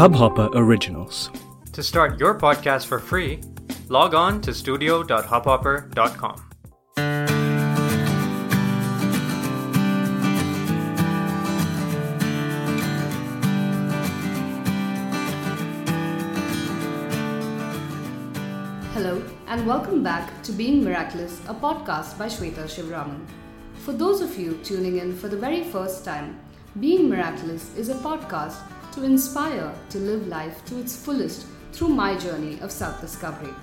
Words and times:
Hubhopper 0.00 0.48
Originals. 0.54 1.30
To 1.74 1.82
start 1.82 2.18
your 2.18 2.34
podcast 2.38 2.86
for 2.86 2.98
free, 2.98 3.38
log 3.90 4.14
on 4.14 4.40
to 4.40 4.54
studio.hubhopper.com. 4.54 6.40
Hello, 18.94 19.22
and 19.48 19.66
welcome 19.66 20.02
back 20.02 20.42
to 20.44 20.52
Being 20.52 20.82
Miraculous, 20.82 21.42
a 21.46 21.52
podcast 21.52 22.16
by 22.16 22.24
Shweta 22.24 22.64
Shivraman. 22.64 23.26
For 23.84 23.92
those 23.92 24.22
of 24.22 24.38
you 24.38 24.58
tuning 24.64 24.96
in 24.96 25.14
for 25.14 25.28
the 25.28 25.36
very 25.36 25.62
first 25.64 26.06
time, 26.06 26.40
Being 26.80 27.10
Miraculous 27.10 27.76
is 27.76 27.90
a 27.90 27.96
podcast 27.96 28.62
to 28.92 29.04
inspire 29.04 29.72
to 29.90 29.98
live 29.98 30.26
life 30.26 30.64
to 30.66 30.78
its 30.78 30.96
fullest 30.96 31.46
through 31.72 31.88
my 31.88 32.16
journey 32.18 32.58
of 32.60 32.72
self 32.72 33.00
discovery. 33.00 33.54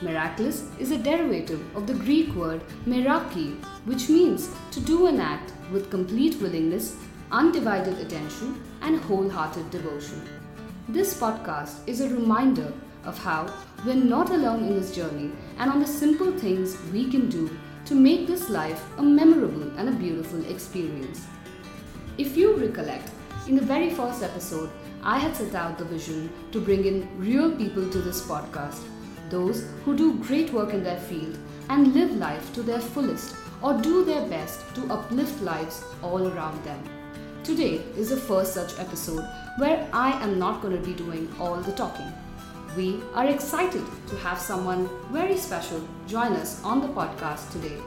Miraculous 0.00 0.64
is 0.78 0.92
a 0.92 0.98
derivative 0.98 1.60
of 1.76 1.86
the 1.86 1.94
Greek 1.94 2.32
word 2.34 2.62
meraki, 2.86 3.60
which 3.84 4.08
means 4.08 4.48
to 4.70 4.80
do 4.80 5.06
an 5.06 5.18
act 5.18 5.52
with 5.72 5.90
complete 5.90 6.40
willingness, 6.40 6.96
undivided 7.32 7.98
attention, 7.98 8.62
and 8.82 9.00
wholehearted 9.00 9.68
devotion. 9.70 10.22
This 10.88 11.20
podcast 11.20 11.86
is 11.88 12.00
a 12.00 12.08
reminder 12.08 12.72
of 13.04 13.18
how 13.18 13.52
we're 13.84 13.94
not 13.94 14.30
alone 14.30 14.64
in 14.64 14.74
this 14.78 14.94
journey 14.94 15.32
and 15.58 15.70
on 15.70 15.80
the 15.80 15.86
simple 15.86 16.30
things 16.32 16.78
we 16.92 17.10
can 17.10 17.28
do 17.28 17.50
to 17.86 17.94
make 17.94 18.26
this 18.26 18.48
life 18.48 18.84
a 18.98 19.02
memorable 19.02 19.70
and 19.78 19.88
a 19.88 19.92
beautiful 19.92 20.44
experience. 20.50 21.26
If 22.18 22.36
you 22.36 22.54
recollect, 22.54 23.10
in 23.48 23.56
the 23.56 23.62
very 23.62 23.88
first 23.88 24.22
episode, 24.22 24.70
I 25.02 25.18
had 25.18 25.34
set 25.34 25.54
out 25.54 25.78
the 25.78 25.84
vision 25.84 26.30
to 26.52 26.60
bring 26.60 26.84
in 26.84 27.08
real 27.18 27.50
people 27.50 27.88
to 27.88 27.98
this 27.98 28.20
podcast, 28.20 28.82
those 29.30 29.64
who 29.84 29.96
do 29.96 30.18
great 30.18 30.52
work 30.52 30.74
in 30.74 30.84
their 30.84 31.00
field 31.00 31.38
and 31.70 31.94
live 31.94 32.14
life 32.16 32.52
to 32.54 32.62
their 32.62 32.80
fullest 32.80 33.34
or 33.62 33.72
do 33.80 34.04
their 34.04 34.26
best 34.28 34.60
to 34.74 34.92
uplift 34.92 35.40
lives 35.40 35.82
all 36.02 36.28
around 36.28 36.62
them. 36.62 36.82
Today 37.42 37.76
is 37.96 38.10
the 38.10 38.18
first 38.18 38.52
such 38.52 38.78
episode 38.78 39.24
where 39.56 39.88
I 39.94 40.10
am 40.22 40.38
not 40.38 40.60
going 40.60 40.76
to 40.76 40.86
be 40.86 40.92
doing 40.92 41.34
all 41.40 41.56
the 41.56 41.72
talking. 41.72 42.12
We 42.76 43.00
are 43.14 43.26
excited 43.26 43.84
to 44.08 44.16
have 44.16 44.38
someone 44.38 44.90
very 45.10 45.38
special 45.38 45.80
join 46.06 46.34
us 46.34 46.62
on 46.62 46.82
the 46.82 46.88
podcast 46.88 47.50
today 47.50 47.78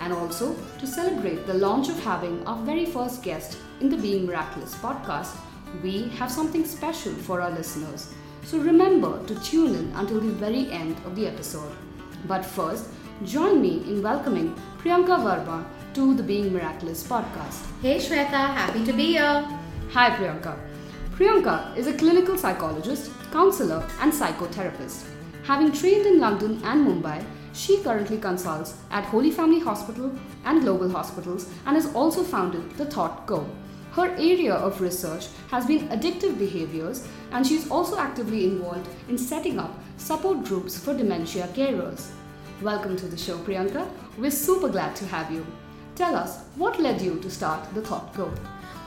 and 0.00 0.12
also 0.12 0.54
to 0.78 0.86
celebrate 0.86 1.46
the 1.46 1.54
launch 1.54 1.88
of 1.88 2.02
having 2.02 2.46
our 2.46 2.62
very 2.64 2.86
first 2.86 3.22
guest 3.22 3.58
in 3.80 3.88
the 3.88 3.96
Being 3.96 4.26
Miraculous 4.26 4.74
podcast. 4.74 5.36
We 5.82 6.08
have 6.18 6.30
something 6.30 6.64
special 6.64 7.12
for 7.12 7.40
our 7.40 7.50
listeners. 7.50 8.12
So 8.44 8.58
remember 8.58 9.24
to 9.26 9.40
tune 9.42 9.74
in 9.74 9.92
until 9.96 10.20
the 10.20 10.32
very 10.32 10.70
end 10.70 10.96
of 11.04 11.16
the 11.16 11.26
episode. 11.26 11.72
But 12.26 12.44
first, 12.44 12.88
join 13.24 13.60
me 13.60 13.82
in 13.88 14.02
welcoming 14.02 14.54
Priyanka 14.78 15.18
Verma 15.26 15.64
to 15.94 16.14
the 16.14 16.22
Being 16.22 16.52
Miraculous 16.52 17.02
podcast. 17.02 17.64
Hey 17.82 17.98
Shweta, 17.98 18.54
happy 18.60 18.84
to 18.84 18.92
be 18.92 19.12
here. 19.12 19.44
Hi 19.92 20.10
Priyanka. 20.10 20.58
Priyanka 21.16 21.76
is 21.76 21.86
a 21.86 21.94
clinical 21.94 22.36
psychologist, 22.36 23.10
counselor, 23.32 23.82
and 24.00 24.12
psychotherapist. 24.12 25.06
Having 25.44 25.72
trained 25.72 26.06
in 26.06 26.20
London 26.20 26.60
and 26.64 26.86
Mumbai, 26.86 27.24
she 27.56 27.82
currently 27.82 28.18
consults 28.18 28.76
at 28.90 29.04
Holy 29.04 29.30
Family 29.30 29.60
Hospital 29.60 30.12
and 30.44 30.60
Global 30.60 30.90
Hospitals 30.90 31.48
and 31.64 31.74
has 31.74 31.92
also 31.94 32.22
founded 32.22 32.70
The 32.76 32.84
Thought 32.84 33.26
Co. 33.26 33.48
Her 33.92 34.10
area 34.10 34.54
of 34.54 34.82
research 34.82 35.28
has 35.50 35.64
been 35.64 35.88
addictive 35.88 36.38
behaviors, 36.38 37.08
and 37.32 37.46
she's 37.46 37.70
also 37.70 37.98
actively 37.98 38.44
involved 38.44 38.86
in 39.08 39.16
setting 39.16 39.58
up 39.58 39.72
support 39.96 40.44
groups 40.44 40.78
for 40.78 40.92
dementia 40.92 41.48
carers. 41.54 42.10
Welcome 42.60 42.94
to 42.98 43.06
the 43.06 43.16
show, 43.16 43.38
Priyanka. 43.38 43.88
We're 44.18 44.30
super 44.30 44.68
glad 44.68 44.94
to 44.96 45.06
have 45.06 45.30
you. 45.32 45.46
Tell 45.94 46.14
us, 46.14 46.44
what 46.56 46.78
led 46.78 47.00
you 47.00 47.18
to 47.20 47.30
start 47.30 47.72
The 47.74 47.80
Thought 47.80 48.12
Co? 48.12 48.30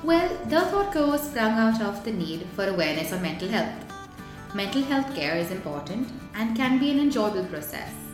Well, 0.04 0.30
the 0.46 0.62
Thought 0.62 0.94
Co 0.94 1.18
sprung 1.18 1.58
out 1.58 1.82
of 1.82 2.04
the 2.06 2.12
need 2.12 2.46
for 2.56 2.66
awareness 2.68 3.12
on 3.14 3.24
mental 3.24 3.50
health. 3.50 3.74
Mental 4.54 4.84
health 4.84 5.16
care 5.16 5.38
is 5.38 5.50
important 5.50 6.08
and 6.36 6.56
can 6.56 6.78
be 6.78 6.92
an 6.92 7.00
enjoyable 7.00 7.46
process. 7.46 8.09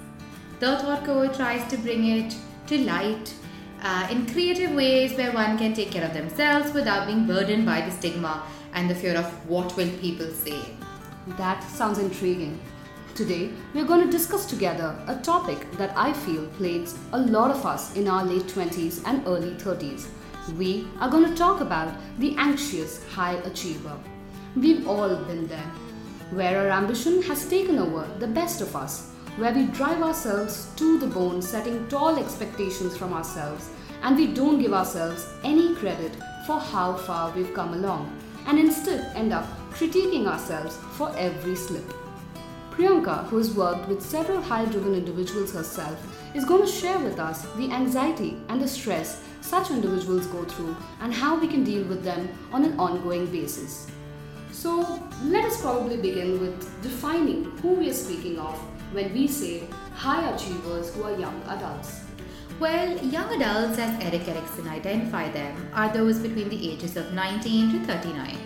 The 0.57 0.77
Thought 0.77 1.35
tries 1.35 1.69
to 1.69 1.77
bring 1.77 2.07
it 2.07 2.33
to 2.67 2.77
light 2.85 3.33
uh, 3.81 4.07
in 4.09 4.25
creative 4.25 4.71
ways 4.71 5.11
where 5.17 5.33
one 5.33 5.57
can 5.57 5.73
take 5.73 5.91
care 5.91 6.05
of 6.05 6.13
themselves 6.13 6.73
without 6.73 7.07
being 7.07 7.27
burdened 7.27 7.65
by 7.65 7.81
the 7.81 7.91
stigma 7.91 8.41
and 8.73 8.89
the 8.89 8.95
fear 8.95 9.17
of 9.17 9.25
what 9.49 9.75
will 9.75 9.89
people 9.99 10.29
say. 10.31 10.59
That 11.37 11.61
sounds 11.63 11.99
intriguing. 11.99 12.57
Today, 13.15 13.51
we're 13.73 13.85
going 13.85 14.05
to 14.05 14.11
discuss 14.11 14.45
together 14.45 14.95
a 15.07 15.17
topic 15.17 15.69
that 15.73 15.91
I 15.97 16.13
feel 16.13 16.47
plagues 16.57 16.97
a 17.11 17.19
lot 17.19 17.51
of 17.51 17.65
us 17.65 17.93
in 17.97 18.07
our 18.07 18.23
late 18.23 18.47
20s 18.47 19.01
and 19.05 19.27
early 19.27 19.55
30s. 19.55 20.07
We 20.57 20.87
are 21.01 21.09
going 21.09 21.29
to 21.29 21.35
talk 21.35 21.59
about 21.59 21.93
the 22.19 22.33
anxious 22.37 23.05
high 23.09 23.35
achiever. 23.43 23.97
We've 24.55 24.87
all 24.87 25.17
been 25.17 25.47
there, 25.47 25.71
where 26.31 26.59
our 26.61 26.69
ambition 26.69 27.21
has 27.23 27.49
taken 27.49 27.77
over 27.77 28.07
the 28.19 28.27
best 28.27 28.61
of 28.61 28.73
us, 28.73 29.11
where 29.37 29.53
we 29.53 29.65
drive 29.67 30.01
ourselves 30.01 30.69
to 30.77 30.97
the 30.97 31.07
bone, 31.07 31.41
setting 31.41 31.87
tall 31.89 32.17
expectations 32.17 32.95
from 32.95 33.11
ourselves, 33.11 33.69
and 34.01 34.15
we 34.15 34.27
don't 34.27 34.59
give 34.59 34.73
ourselves 34.73 35.27
any 35.43 35.75
credit 35.75 36.15
for 36.47 36.59
how 36.59 36.93
far 36.93 37.31
we've 37.31 37.53
come 37.53 37.73
along, 37.73 38.17
and 38.47 38.57
instead 38.57 39.11
end 39.15 39.33
up 39.33 39.45
critiquing 39.71 40.25
ourselves 40.25 40.77
for 40.93 41.13
every 41.17 41.55
slip. 41.55 41.83
Priyanka, 42.71 43.25
who 43.27 43.37
has 43.37 43.53
worked 43.53 43.87
with 43.89 44.01
several 44.01 44.41
high 44.41 44.65
driven 44.65 44.95
individuals 44.95 45.53
herself, 45.53 45.97
is 46.33 46.45
going 46.45 46.65
to 46.65 46.71
share 46.71 46.99
with 46.99 47.19
us 47.19 47.45
the 47.57 47.71
anxiety 47.71 48.37
and 48.49 48.61
the 48.61 48.67
stress 48.67 49.21
such 49.41 49.69
individuals 49.69 50.27
go 50.27 50.43
through 50.45 50.75
and 51.01 51.13
how 51.13 51.39
we 51.39 51.47
can 51.47 51.63
deal 51.63 51.83
with 51.85 52.03
them 52.03 52.29
on 52.51 52.63
an 52.63 52.77
ongoing 52.79 53.25
basis. 53.27 53.87
So, 54.51 55.01
let 55.23 55.45
us 55.45 55.61
probably 55.61 55.97
begin 55.97 56.39
with 56.39 56.81
defining 56.81 57.45
who 57.61 57.73
we 57.73 57.89
are 57.89 57.93
speaking 57.93 58.39
of 58.39 58.59
when 58.91 59.13
we 59.13 59.27
say 59.27 59.63
high 59.93 60.29
achievers 60.33 60.93
who 60.93 61.03
are 61.03 61.17
young 61.19 61.41
adults. 61.47 62.01
Well, 62.59 62.97
young 62.97 63.41
adults, 63.41 63.77
as 63.79 64.03
Erik 64.03 64.27
Erikson 64.27 64.67
identified 64.67 65.33
them, 65.33 65.69
are 65.73 65.91
those 65.91 66.19
between 66.19 66.49
the 66.49 66.71
ages 66.71 66.95
of 66.95 67.13
19 67.13 67.71
to 67.71 67.85
39. 67.85 68.37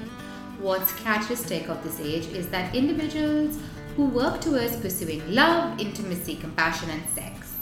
What's 0.59 0.91
characteristic 0.99 1.69
of 1.69 1.83
this 1.83 1.99
age 1.99 2.25
is 2.27 2.49
that 2.49 2.75
individuals 2.75 3.59
who 3.95 4.05
work 4.05 4.41
towards 4.41 4.77
pursuing 4.77 5.21
love, 5.33 5.79
intimacy, 5.79 6.35
compassion, 6.37 6.89
and 6.89 7.07
sex. 7.09 7.55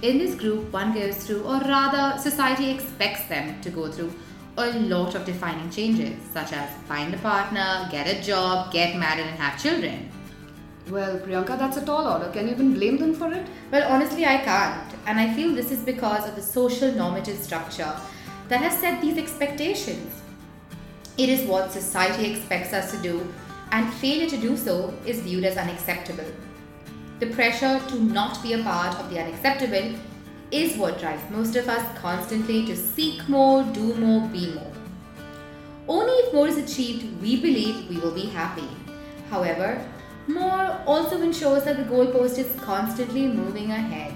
In 0.00 0.18
this 0.18 0.34
group, 0.34 0.72
one 0.72 0.94
goes 0.94 1.26
through, 1.26 1.42
or 1.42 1.60
rather, 1.60 2.18
society 2.18 2.70
expects 2.70 3.26
them 3.28 3.60
to 3.60 3.70
go 3.70 3.90
through 3.90 4.12
a 4.56 4.72
lot 4.80 5.14
of 5.14 5.24
defining 5.24 5.70
changes, 5.70 6.20
such 6.32 6.52
as 6.52 6.70
find 6.88 7.14
a 7.14 7.18
partner, 7.18 7.88
get 7.90 8.06
a 8.06 8.22
job, 8.22 8.72
get 8.72 8.96
married, 8.96 9.26
and 9.26 9.38
have 9.38 9.62
children. 9.62 10.10
Well, 10.90 11.18
Priyanka, 11.18 11.58
that's 11.58 11.76
a 11.76 11.84
tall 11.84 12.06
order. 12.06 12.30
Can 12.32 12.48
you 12.48 12.54
even 12.54 12.74
blame 12.74 12.98
them 12.98 13.14
for 13.14 13.32
it? 13.32 13.46
Well, 13.70 13.90
honestly, 13.90 14.26
I 14.26 14.38
can't. 14.38 14.92
And 15.06 15.18
I 15.18 15.32
feel 15.32 15.54
this 15.54 15.70
is 15.70 15.80
because 15.80 16.28
of 16.28 16.34
the 16.34 16.42
social 16.42 16.92
normative 16.92 17.38
structure 17.38 17.94
that 18.48 18.60
has 18.60 18.78
set 18.78 19.00
these 19.00 19.16
expectations. 19.16 20.20
It 21.16 21.28
is 21.28 21.46
what 21.48 21.72
society 21.72 22.32
expects 22.32 22.72
us 22.72 22.90
to 22.92 22.98
do, 22.98 23.32
and 23.70 23.92
failure 23.94 24.28
to 24.28 24.36
do 24.36 24.56
so 24.56 24.92
is 25.06 25.20
viewed 25.20 25.44
as 25.44 25.56
unacceptable. 25.56 26.26
The 27.20 27.26
pressure 27.26 27.80
to 27.88 28.02
not 28.02 28.42
be 28.42 28.54
a 28.54 28.62
part 28.62 28.98
of 28.98 29.08
the 29.08 29.20
unacceptable 29.20 29.94
is 30.50 30.76
what 30.76 30.98
drives 30.98 31.22
most 31.30 31.56
of 31.56 31.68
us 31.68 31.98
constantly 31.98 32.66
to 32.66 32.76
seek 32.76 33.28
more, 33.28 33.62
do 33.72 33.94
more, 33.94 34.28
be 34.28 34.52
more. 34.54 34.72
Only 35.88 36.12
if 36.12 36.34
more 36.34 36.48
is 36.48 36.58
achieved, 36.58 37.22
we 37.22 37.40
believe 37.40 37.88
we 37.88 37.98
will 37.98 38.12
be 38.12 38.26
happy. 38.26 38.68
However, 39.30 39.82
more 40.28 40.80
also 40.86 41.20
ensures 41.20 41.64
that 41.64 41.76
the 41.76 41.84
goalpost 41.84 42.38
is 42.38 42.60
constantly 42.60 43.26
moving 43.26 43.70
ahead. 43.70 44.14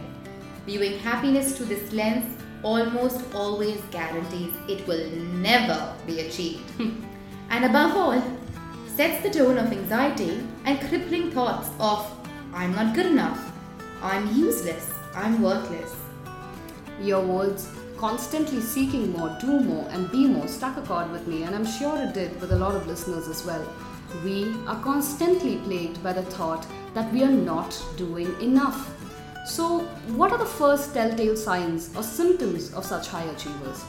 Viewing 0.64 0.98
happiness 1.00 1.56
to 1.56 1.64
this 1.64 1.92
lens 1.92 2.36
almost 2.62 3.22
always 3.34 3.80
guarantees 3.90 4.52
it 4.68 4.86
will 4.86 5.08
never 5.48 5.94
be 6.06 6.20
achieved. 6.20 6.62
and 7.50 7.64
above 7.64 7.96
all, 7.96 8.22
sets 8.96 9.22
the 9.22 9.30
tone 9.30 9.58
of 9.58 9.72
anxiety 9.72 10.46
and 10.64 10.80
crippling 10.88 11.30
thoughts 11.30 11.70
of 11.78 12.10
I'm 12.54 12.74
not 12.74 12.94
good 12.94 13.06
enough, 13.06 13.52
I'm 14.02 14.34
useless, 14.34 14.90
I'm 15.14 15.42
worthless. 15.42 15.94
Your 17.00 17.22
words, 17.22 17.68
constantly 17.98 18.60
seeking 18.60 19.12
more, 19.12 19.36
do 19.40 19.60
more, 19.60 19.86
and 19.90 20.10
be 20.10 20.26
more, 20.26 20.48
stuck 20.48 20.76
a 20.76 20.82
chord 20.82 21.10
with 21.10 21.26
me, 21.26 21.42
and 21.42 21.54
I'm 21.54 21.66
sure 21.66 22.02
it 22.02 22.14
did 22.14 22.40
with 22.40 22.52
a 22.52 22.56
lot 22.56 22.74
of 22.74 22.86
listeners 22.86 23.28
as 23.28 23.44
well. 23.44 23.66
We 24.24 24.54
are 24.66 24.80
constantly 24.82 25.56
plagued 25.58 26.02
by 26.02 26.12
the 26.12 26.22
thought 26.22 26.66
that 26.94 27.12
we 27.12 27.22
are 27.22 27.38
not 27.52 27.80
doing 27.96 28.34
enough. 28.40 28.92
So, 29.46 29.80
what 30.18 30.32
are 30.32 30.38
the 30.38 30.46
first 30.46 30.94
telltale 30.94 31.36
signs 31.36 31.94
or 31.96 32.02
symptoms 32.02 32.72
of 32.74 32.84
such 32.84 33.08
high 33.08 33.24
achievers? 33.24 33.84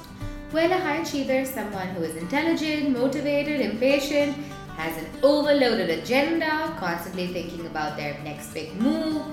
Well, 0.53 0.71
a 0.71 0.77
high 0.77 0.97
achiever 0.97 1.33
is 1.33 1.49
someone 1.49 1.87
who 1.89 2.03
is 2.03 2.15
intelligent, 2.15 2.97
motivated, 2.97 3.61
impatient, 3.61 4.37
has 4.77 4.95
an 4.97 5.07
overloaded 5.23 5.89
agenda, 5.89 6.75
constantly 6.79 7.27
thinking 7.27 7.65
about 7.65 7.97
their 7.97 8.19
next 8.23 8.53
big 8.53 8.75
move, 8.79 9.23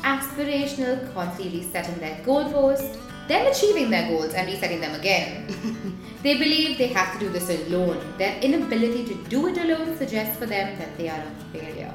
aspirational, 0.00 1.12
constantly 1.14 1.60
resetting 1.60 1.98
their 1.98 2.16
goalposts, 2.24 2.96
then 3.28 3.46
achieving 3.46 3.90
their 3.90 4.08
goals 4.08 4.34
and 4.34 4.46
resetting 4.48 4.80
them 4.80 4.98
again. 4.98 5.98
they 6.24 6.38
believe 6.38 6.78
they 6.78 6.86
have 6.86 7.12
to 7.12 7.18
do 7.18 7.28
this 7.28 7.50
alone. 7.50 8.00
Their 8.16 8.40
inability 8.40 9.04
to 9.04 9.14
do 9.28 9.46
it 9.48 9.58
alone 9.58 9.94
suggests 9.98 10.38
for 10.38 10.46
them 10.46 10.78
that 10.78 10.96
they 10.96 11.10
are 11.10 11.22
a 11.22 11.52
failure. 11.52 11.92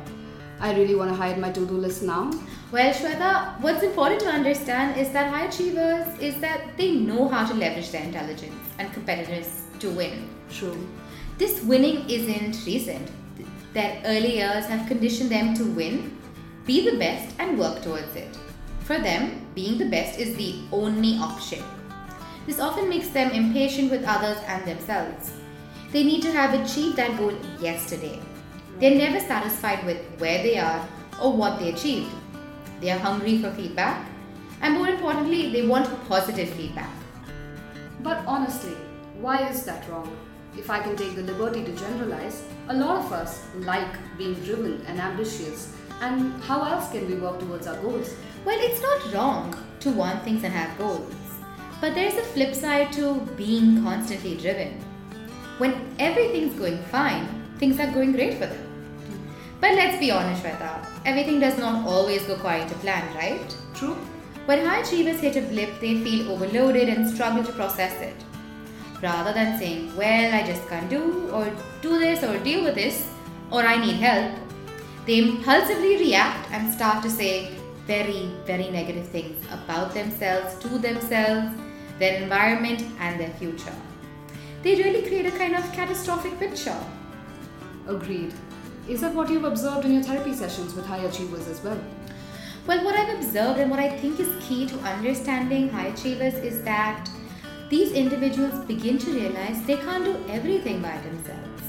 I 0.60 0.74
really 0.76 0.94
want 0.94 1.10
to 1.10 1.16
hide 1.16 1.40
my 1.40 1.52
to 1.52 1.66
do 1.66 1.74
list 1.74 2.04
now. 2.04 2.32
Well, 2.72 2.94
Shweta, 2.94 3.60
what's 3.60 3.82
important 3.82 4.22
to 4.22 4.28
understand 4.28 5.00
is 5.00 5.10
that 5.14 5.34
high 5.34 5.46
achievers 5.46 6.08
is 6.20 6.40
that 6.42 6.78
they 6.78 6.92
know 6.92 7.28
how 7.28 7.48
to 7.48 7.56
leverage 7.56 7.90
their 7.90 8.04
intelligence 8.04 8.62
and 8.78 8.94
competitiveness 8.94 9.50
to 9.80 9.90
win. 9.90 10.30
True. 10.52 10.78
This 11.40 11.64
winning 11.64 12.08
isn't 12.08 12.64
recent. 12.68 13.10
Their 13.74 14.00
early 14.06 14.36
years 14.36 14.66
have 14.66 14.88
conditioned 14.88 15.32
them 15.32 15.56
to 15.56 15.64
win, 15.64 16.16
be 16.68 16.88
the 16.88 16.98
best, 17.00 17.34
and 17.40 17.58
work 17.58 17.82
towards 17.82 18.16
it. 18.16 18.38
For 18.82 19.00
them, 19.00 19.48
being 19.56 19.80
the 19.80 19.90
best 19.90 20.20
is 20.20 20.36
the 20.36 20.60
only 20.72 21.18
option. 21.18 21.64
This 22.50 22.60
often 22.60 22.90
makes 22.90 23.10
them 23.10 23.30
impatient 23.30 23.92
with 23.92 24.04
others 24.06 24.40
and 24.48 24.66
themselves. 24.66 25.34
They 25.92 26.04
need 26.04 26.24
to 26.24 26.32
have 26.32 26.60
achieved 26.60 26.96
that 26.96 27.16
goal 27.16 27.36
yesterday. 27.62 28.20
They're 28.80 28.98
never 28.98 29.20
satisfied 29.20 29.86
with 29.86 30.00
where 30.18 30.42
they 30.42 30.58
are 30.58 30.84
or 31.22 31.32
what 31.32 31.60
they 31.60 31.70
achieved. 31.70 32.10
They 32.82 32.90
are 32.90 32.98
hungry 32.98 33.38
for 33.40 33.52
feedback, 33.52 34.04
and 34.64 34.74
more 34.74 34.88
importantly, 34.88 35.52
they 35.52 35.68
want 35.68 35.94
positive 36.08 36.50
feedback. 36.50 36.90
But 38.00 38.26
honestly, 38.26 38.74
why 39.22 39.48
is 39.48 39.64
that 39.66 39.88
wrong? 39.88 40.18
If 40.58 40.72
I 40.72 40.80
can 40.80 40.96
take 40.96 41.16
the 41.16 41.22
liberty 41.22 41.64
to 41.64 41.72
generalize, 41.74 42.42
a 42.70 42.74
lot 42.74 43.06
of 43.06 43.14
us 43.14 43.44
like 43.58 44.18
being 44.18 44.34
driven 44.34 44.84
and 44.88 45.00
ambitious. 45.00 45.76
And 46.02 46.42
how 46.42 46.64
else 46.64 46.90
can 46.92 47.08
we 47.08 47.14
work 47.14 47.38
towards 47.38 47.68
our 47.68 47.78
goals? 47.78 48.16
Well, 48.44 48.58
it's 48.60 48.82
not 48.82 49.14
wrong 49.14 49.56
to 49.82 49.92
want 49.92 50.24
things 50.24 50.44
and 50.44 50.52
have 50.52 50.76
goals. 50.80 51.29
But 51.82 51.96
there's 51.96 52.16
a 52.16 52.24
flip 52.24 52.54
side 52.54 52.92
to 52.94 53.22
being 53.38 53.84
constantly 53.84 54.36
driven. 54.36 54.74
When 55.60 55.96
everything's 55.98 56.58
going 56.60 56.84
fine, 56.84 57.28
things 57.58 57.80
are 57.80 57.92
going 57.92 58.12
great 58.12 58.34
for 58.34 58.48
them. 58.48 58.66
But 59.62 59.76
let's 59.76 59.98
be 60.00 60.12
honest, 60.12 60.44
Shweta, 60.44 60.86
everything 61.06 61.40
does 61.40 61.58
not 61.58 61.86
always 61.88 62.24
go 62.24 62.36
according 62.36 62.68
to 62.70 62.76
plan, 62.76 63.16
right? 63.16 63.56
True. 63.74 63.96
When 64.46 64.66
high 64.66 64.80
achievers 64.80 65.20
hit 65.20 65.36
a 65.36 65.42
blip, 65.42 65.80
they 65.80 66.02
feel 66.04 66.32
overloaded 66.32 66.90
and 66.90 67.10
struggle 67.10 67.44
to 67.44 67.52
process 67.54 67.94
it. 68.02 68.16
Rather 69.02 69.32
than 69.32 69.58
saying, 69.58 69.96
well, 69.96 70.34
I 70.34 70.46
just 70.46 70.68
can't 70.68 70.90
do, 70.90 71.30
or 71.32 71.50
do 71.82 72.00
this, 72.00 72.24
or 72.24 72.38
deal 72.40 72.64
with 72.64 72.76
this, 72.76 73.10
or 73.52 73.62
I 73.62 73.78
need 73.78 73.96
help, 73.96 74.34
they 75.06 75.20
impulsively 75.20 75.98
react 75.98 76.52
and 76.52 76.74
start 76.74 77.04
to 77.04 77.10
say 77.10 77.52
very, 77.86 78.32
very 78.46 78.70
negative 78.70 79.08
things 79.08 79.44
about 79.52 79.94
themselves, 79.94 80.56
to 80.60 80.68
themselves, 80.78 81.54
their 82.00 82.22
environment, 82.22 82.84
and 83.00 83.20
their 83.20 83.30
future. 83.32 83.76
They 84.64 84.76
really 84.76 85.04
create 85.08 85.26
a 85.26 85.32
kind 85.32 85.56
of 85.56 85.72
catastrophic 85.72 86.40
picture. 86.40 86.80
Agreed. 87.88 88.34
Is 88.88 89.02
that 89.02 89.14
what 89.14 89.30
you've 89.30 89.44
observed 89.44 89.86
in 89.86 89.94
your 89.94 90.04
therapy 90.04 90.34
sessions 90.34 90.74
with 90.74 90.86
high 90.86 91.04
achievers 91.06 91.48
as 91.48 91.64
well? 91.64 91.80
Well, 92.68 92.84
what 92.84 92.96
I've 92.96 93.16
observed 93.16 93.60
and 93.60 93.70
what 93.72 93.80
I 93.80 93.90
think 93.98 94.20
is 94.20 94.30
key 94.44 94.68
to 94.68 94.78
understanding 94.80 95.70
high 95.70 95.88
achievers 95.88 96.36
is 96.36 96.64
that 96.64 97.10
these 97.70 97.92
individuals 97.92 98.66
begin 98.66 98.98
to 99.00 99.12
realize 99.12 99.64
they 99.64 99.78
can't 99.78 100.04
do 100.04 100.18
everything 100.30 100.82
by 100.82 100.98
themselves 101.02 101.64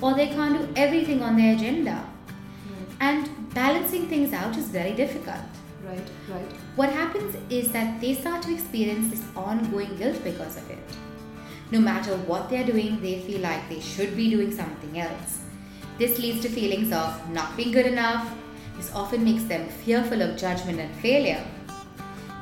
or 0.00 0.14
they 0.14 0.28
can't 0.28 0.58
do 0.58 0.80
everything 0.80 1.22
on 1.22 1.36
their 1.36 1.54
agenda. 1.54 1.96
Hmm. 1.96 2.84
And 3.00 3.54
balancing 3.54 4.08
things 4.08 4.32
out 4.32 4.56
is 4.56 4.68
very 4.68 4.92
difficult. 4.92 5.59
Right, 5.84 6.08
right. 6.28 6.52
What 6.76 6.90
happens 6.90 7.36
is 7.48 7.72
that 7.72 8.00
they 8.00 8.14
start 8.14 8.42
to 8.42 8.52
experience 8.52 9.10
this 9.10 9.24
ongoing 9.34 9.96
guilt 9.96 10.22
because 10.22 10.56
of 10.56 10.70
it. 10.70 10.78
No 11.70 11.80
matter 11.80 12.16
what 12.16 12.50
they're 12.50 12.66
doing, 12.66 13.00
they 13.00 13.20
feel 13.20 13.40
like 13.40 13.68
they 13.68 13.80
should 13.80 14.16
be 14.16 14.28
doing 14.28 14.54
something 14.54 14.98
else. 15.00 15.40
This 15.98 16.18
leads 16.18 16.42
to 16.42 16.48
feelings 16.48 16.92
of 16.92 17.30
not 17.30 17.56
being 17.56 17.72
good 17.72 17.86
enough. 17.86 18.30
This 18.76 18.92
often 18.94 19.24
makes 19.24 19.44
them 19.44 19.68
fearful 19.68 20.20
of 20.22 20.36
judgment 20.36 20.80
and 20.80 20.94
failure. 20.96 21.44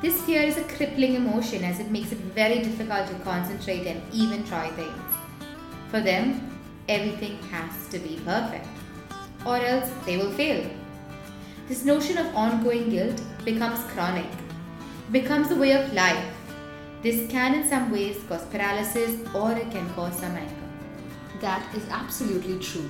This 0.01 0.21
fear 0.21 0.41
is 0.41 0.57
a 0.57 0.63
crippling 0.63 1.15
emotion 1.15 1.63
as 1.63 1.79
it 1.79 1.91
makes 1.91 2.11
it 2.11 2.19
very 2.19 2.59
difficult 2.59 3.07
to 3.07 3.15
concentrate 3.15 3.85
and 3.85 4.01
even 4.13 4.45
try 4.45 4.69
things. 4.69 5.01
For 5.91 5.99
them, 5.99 6.57
everything 6.87 7.37
has 7.51 7.87
to 7.89 7.99
be 7.99 8.19
perfect, 8.25 8.67
or 9.45 9.57
else 9.57 9.91
they 10.05 10.17
will 10.17 10.31
fail. 10.31 10.69
This 11.67 11.83
notion 11.83 12.17
of 12.17 12.33
ongoing 12.35 12.89
guilt 12.89 13.21
becomes 13.45 13.83
chronic, 13.91 14.29
becomes 15.11 15.51
a 15.51 15.55
way 15.55 15.71
of 15.71 15.93
life. 15.93 16.25
This 17.01 17.29
can, 17.31 17.55
in 17.55 17.67
some 17.67 17.91
ways, 17.91 18.21
cause 18.27 18.43
paralysis 18.45 19.19
or 19.33 19.51
it 19.53 19.71
can 19.71 19.89
cause 19.93 20.19
some 20.19 20.35
anger. 20.35 20.53
That 21.39 21.73
is 21.73 21.87
absolutely 21.89 22.59
true. 22.59 22.89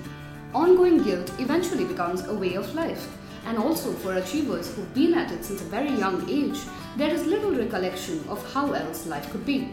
Ongoing 0.54 1.04
guilt 1.04 1.32
eventually 1.40 1.86
becomes 1.86 2.26
a 2.26 2.34
way 2.34 2.56
of 2.56 2.74
life. 2.74 3.08
And 3.46 3.58
also 3.58 3.94
for 3.94 4.16
achievers 4.16 4.74
who've 4.74 4.94
been 4.94 5.14
at 5.14 5.32
it 5.32 5.46
since 5.46 5.62
a 5.62 5.66
very 5.66 5.92
young 5.92 6.28
age, 6.30 6.60
there 6.98 7.14
is 7.14 7.26
little 7.26 7.52
recollection 7.52 8.24
of 8.28 8.54
how 8.54 8.74
else 8.74 9.06
life 9.06 9.32
could 9.32 9.46
be. 9.46 9.72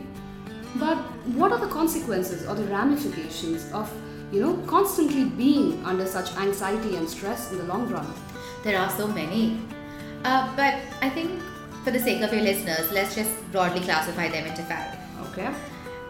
But 0.76 0.99
what 1.34 1.52
are 1.52 1.58
the 1.58 1.69
consequences 1.69 2.46
or 2.46 2.55
the 2.55 2.64
ramifications 2.64 3.73
of, 3.73 3.90
you 4.31 4.40
know, 4.40 4.56
constantly 4.67 5.25
being 5.25 5.82
under 5.84 6.06
such 6.06 6.37
anxiety 6.37 6.96
and 6.96 7.08
stress 7.08 7.50
in 7.50 7.58
the 7.58 7.64
long 7.64 7.88
run? 7.88 8.06
There 8.62 8.78
are 8.78 8.90
so 8.90 9.08
many. 9.08 9.61
Uh, 10.26 10.44
but 10.56 10.75
I 11.02 11.08
think 11.08 11.40
for 11.84 11.93
the 11.93 12.00
sake 12.00 12.20
of 12.20 12.32
your 12.32 12.43
listeners, 12.43 12.90
let's 12.90 13.14
just 13.14 13.31
broadly 13.52 13.81
classify 13.81 14.26
them 14.28 14.44
into 14.44 14.62
five. 14.64 14.99
Okay. 15.28 15.49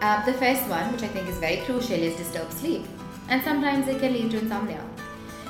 Uh, 0.01 0.25
the 0.25 0.33
first 0.33 0.67
one, 0.69 0.91
which 0.91 1.03
I 1.03 1.09
think 1.09 1.29
is 1.29 1.37
very 1.37 1.59
crucial, 1.67 2.01
is 2.01 2.17
disturbed 2.17 2.55
sleep 2.55 2.87
and 3.29 3.43
sometimes 3.43 3.89
it 3.89 4.01
can 4.01 4.15
lead 4.15 4.31
to 4.31 4.39
insomnia. 4.39 4.83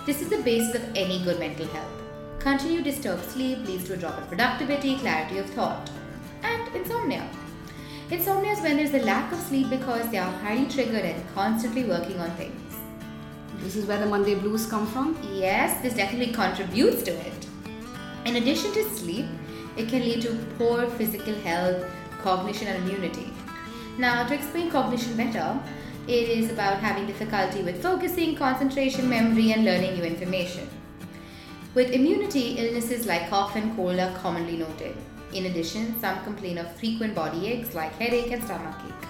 This 0.05 0.21
is 0.21 0.31
the 0.31 0.39
basis 0.39 0.75
of 0.75 0.97
any 0.97 1.23
good 1.23 1.39
mental 1.39 1.67
health. 1.69 1.93
Continued 2.41 2.83
disturbed 2.83 3.25
sleep 3.31 3.65
leads 3.69 3.85
to 3.85 3.95
a 3.95 3.97
drop 3.97 4.19
in 4.19 4.27
productivity, 4.27 4.97
clarity 4.99 5.39
of 5.39 5.49
thought, 5.51 5.89
and 6.43 6.75
insomnia. 6.75 7.29
Insomnia 8.11 8.51
is 8.51 8.61
when 8.63 8.79
there's 8.79 8.95
a 8.95 9.07
lack 9.07 9.33
of 9.33 9.39
sleep 9.39 9.71
because 9.71 10.11
they 10.11 10.19
are 10.19 10.33
highly 10.39 10.67
triggered 10.67 11.05
and 11.05 11.35
constantly 11.35 11.85
working 11.85 12.19
on 12.19 12.31
things. 12.33 12.79
This 13.59 13.77
is 13.77 13.87
where 13.87 14.01
the 14.01 14.07
Monday 14.07 14.35
blues 14.35 14.67
come 14.67 14.89
from? 14.89 15.17
Yes, 15.33 15.81
this 15.83 15.95
definitely 15.95 16.35
contributes 16.35 17.05
to 17.05 17.13
it. 17.13 17.36
In 18.27 18.35
addition 18.35 18.73
to 18.73 18.83
sleep, 18.91 19.27
it 19.77 19.89
can 19.89 20.01
lead 20.01 20.21
to 20.23 20.35
poor 20.59 20.91
physical 20.91 21.35
health, 21.43 21.85
cognition, 22.23 22.67
and 22.67 22.83
immunity. 22.83 23.33
Now, 23.99 24.27
to 24.27 24.35
explain 24.35 24.69
cognition 24.69 25.17
better, 25.17 25.61
it 26.09 26.29
is 26.29 26.51
about 26.51 26.81
having 26.81 27.07
difficulty 27.07 27.63
with 27.63 27.81
focusing, 27.81 28.35
concentration, 28.35 29.09
memory, 29.09 29.53
and 29.53 29.65
learning 29.65 29.95
new 29.95 30.03
information. 30.03 30.69
With 31.75 31.93
immunity, 31.93 32.59
illnesses 32.59 33.07
like 33.07 33.31
cough 33.31 33.55
and 33.55 33.77
cold 33.77 34.01
are 34.01 34.13
commonly 34.19 34.57
noted. 34.57 34.97
In 35.33 35.47
addition, 35.47 36.01
some 36.01 36.25
complain 36.25 36.59
of 36.59 36.75
frequent 36.77 37.15
body 37.15 37.47
aches 37.47 37.77
like 37.77 37.93
headache 37.93 38.33
and 38.33 38.43
stomachache. 38.43 39.09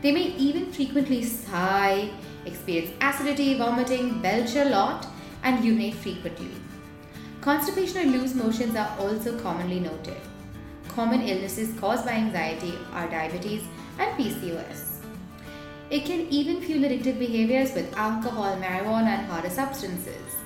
They 0.00 0.12
may 0.12 0.28
even 0.48 0.72
frequently 0.72 1.22
sigh, 1.24 2.10
experience 2.46 2.90
acidity, 3.02 3.58
vomiting, 3.58 4.22
belch 4.22 4.56
a 4.56 4.64
lot, 4.64 5.06
and 5.42 5.62
urinate 5.62 5.96
frequently. 5.96 6.52
Constipation 7.40 8.02
or 8.02 8.18
loose 8.18 8.34
motions 8.34 8.76
are 8.76 8.94
also 8.98 9.38
commonly 9.38 9.80
noted. 9.80 10.20
Common 10.88 11.22
illnesses 11.22 11.72
caused 11.80 12.04
by 12.04 12.12
anxiety 12.12 12.74
are 12.92 13.08
diabetes 13.08 13.62
and 13.98 14.10
PCOS. 14.18 14.98
It 15.88 16.04
can 16.04 16.20
even 16.28 16.60
fuel 16.60 16.82
addictive 16.82 17.18
behaviors 17.18 17.72
with 17.72 17.96
alcohol, 17.96 18.56
marijuana, 18.56 19.18
and 19.18 19.26
harder 19.26 19.48
substances. 19.48 20.36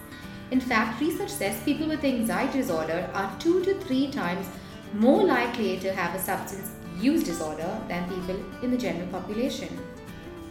In 0.53 0.61
fact, 0.61 1.01
research 1.01 1.31
says 1.31 1.61
people 1.65 1.89
with 1.89 2.05
anxiety 2.05 2.59
disorder 2.59 3.11
are 3.13 3.35
two 3.41 3.65
to 3.65 3.75
three 3.81 4.13
times 4.13 4.47
more 4.93 5.25
likely 5.25 5.81
to 5.81 5.93
have 5.93 6.15
a 6.15 6.23
substance 6.23 6.71
use 7.01 7.25
disorder 7.25 7.77
than 7.89 8.09
people 8.09 8.37
in 8.63 8.71
the 8.71 8.79
general 8.79 9.09
population. 9.09 9.69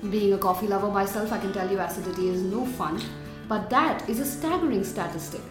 Being 0.10 0.34
a 0.34 0.38
coffee 0.38 0.68
lover 0.68 0.90
myself, 0.90 1.32
I 1.32 1.38
can 1.38 1.54
tell 1.54 1.72
you 1.72 1.80
acidity 1.80 2.28
is 2.28 2.42
no 2.42 2.66
fun, 2.66 3.02
but 3.48 3.70
that 3.70 4.10
is 4.10 4.20
a 4.20 4.26
staggering 4.26 4.84
statistic. 4.84 5.42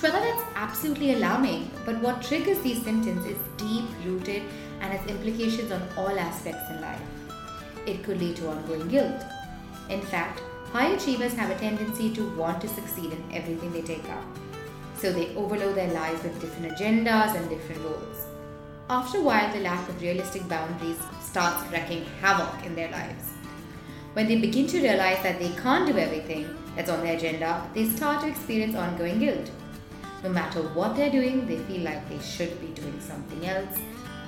Shweta, 0.00 0.12
that's 0.12 0.42
absolutely 0.54 1.12
alarming, 1.12 1.70
but 1.84 1.98
what 2.00 2.22
triggers 2.22 2.58
these 2.60 2.82
symptoms 2.82 3.26
is 3.26 3.36
deep 3.58 3.84
rooted 4.02 4.42
and 4.80 4.92
has 4.94 5.06
implications 5.06 5.70
on 5.70 5.82
all 5.98 6.18
aspects 6.18 6.70
in 6.70 6.80
life 6.80 7.02
it 7.86 8.02
could 8.02 8.18
lead 8.18 8.36
to 8.36 8.48
ongoing 8.48 8.88
guilt. 8.88 9.22
In 9.88 10.00
fact, 10.00 10.40
high 10.72 10.88
achievers 10.88 11.34
have 11.34 11.50
a 11.50 11.58
tendency 11.58 12.12
to 12.14 12.30
want 12.36 12.60
to 12.62 12.68
succeed 12.68 13.12
in 13.12 13.24
everything 13.32 13.72
they 13.72 13.82
take 13.82 14.08
up. 14.08 14.24
So 14.96 15.12
they 15.12 15.34
overload 15.34 15.76
their 15.76 15.92
lives 15.92 16.22
with 16.22 16.40
different 16.40 16.72
agendas 16.72 17.34
and 17.34 17.48
different 17.48 17.82
roles. 17.82 18.26
After 18.88 19.18
a 19.18 19.22
while, 19.22 19.52
the 19.52 19.60
lack 19.60 19.88
of 19.88 20.00
realistic 20.00 20.48
boundaries 20.48 20.98
starts 21.22 21.70
wreaking 21.70 22.04
havoc 22.20 22.66
in 22.66 22.74
their 22.74 22.90
lives. 22.90 23.32
When 24.14 24.26
they 24.26 24.36
begin 24.36 24.66
to 24.68 24.82
realize 24.82 25.22
that 25.22 25.38
they 25.38 25.50
can't 25.50 25.86
do 25.86 25.96
everything 25.96 26.48
that's 26.74 26.90
on 26.90 27.02
their 27.02 27.16
agenda, 27.16 27.68
they 27.74 27.88
start 27.88 28.22
to 28.22 28.28
experience 28.28 28.74
ongoing 28.74 29.20
guilt. 29.20 29.50
No 30.22 30.28
matter 30.28 30.60
what 30.60 30.96
they're 30.96 31.10
doing, 31.10 31.46
they 31.46 31.58
feel 31.58 31.82
like 31.82 32.08
they 32.08 32.18
should 32.18 32.60
be 32.60 32.68
doing 32.68 33.00
something 33.00 33.46
else 33.46 33.78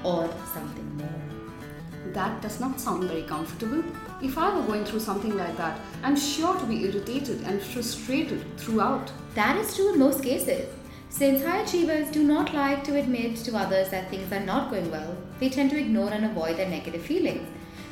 or 0.03 0.29
something 0.55 0.97
more. 0.97 2.13
That 2.13 2.41
does 2.43 2.61
not 2.61 2.81
sound 2.81 3.05
very 3.05 3.23
comfortable. 3.23 3.85
If 4.23 4.39
I 4.39 4.55
were 4.55 4.67
going 4.67 4.85
through 4.85 5.01
something 5.01 5.37
like 5.37 5.57
that, 5.57 5.79
I'm 6.03 6.17
sure 6.17 6.59
to 6.59 6.67
be 6.67 6.85
irritated 6.85 7.43
and 7.43 7.63
frustrated 7.63 8.59
throughout. 8.59 9.13
That 9.35 9.57
is 9.57 9.77
true 9.77 9.93
in 9.93 9.99
most 9.99 10.23
cases. 10.23 10.67
Since 11.11 11.45
high 11.45 11.61
achievers 11.61 12.11
do 12.11 12.23
not 12.25 12.55
like 12.55 12.85
to 12.85 12.99
admit 12.99 13.37
to 13.45 13.57
others 13.57 13.91
that 13.91 14.09
things 14.09 14.33
are 14.33 14.41
not 14.41 14.71
going 14.71 14.91
well, 14.91 15.15
they 15.41 15.51
tend 15.51 15.71
to 15.71 15.79
ignore 15.79 16.11
and 16.11 16.25
avoid 16.25 16.57
their 16.57 16.69
negative 16.69 17.03
feelings 17.03 17.47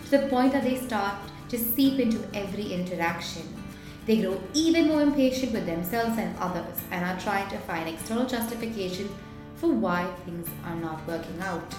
to 0.07 0.19
the 0.19 0.27
point 0.29 0.53
that 0.53 0.65
they 0.65 0.77
start 0.77 1.17
to 1.51 1.59
seep 1.59 1.99
into 1.99 2.19
every 2.35 2.73
interaction. 2.73 3.43
They 4.07 4.21
grow 4.21 4.41
even 4.55 4.89
more 4.89 5.03
impatient 5.03 5.53
with 5.53 5.67
themselves 5.67 6.19
and 6.19 6.37
others 6.39 6.81
and 6.91 7.05
are 7.05 7.21
trying 7.21 7.49
to 7.51 7.59
find 7.59 7.89
external 7.89 8.27
justification 8.27 9.09
for 9.57 9.71
why 9.71 10.11
things 10.25 10.49
are 10.65 10.77
not 10.77 11.07
working 11.07 11.41
out. 11.41 11.75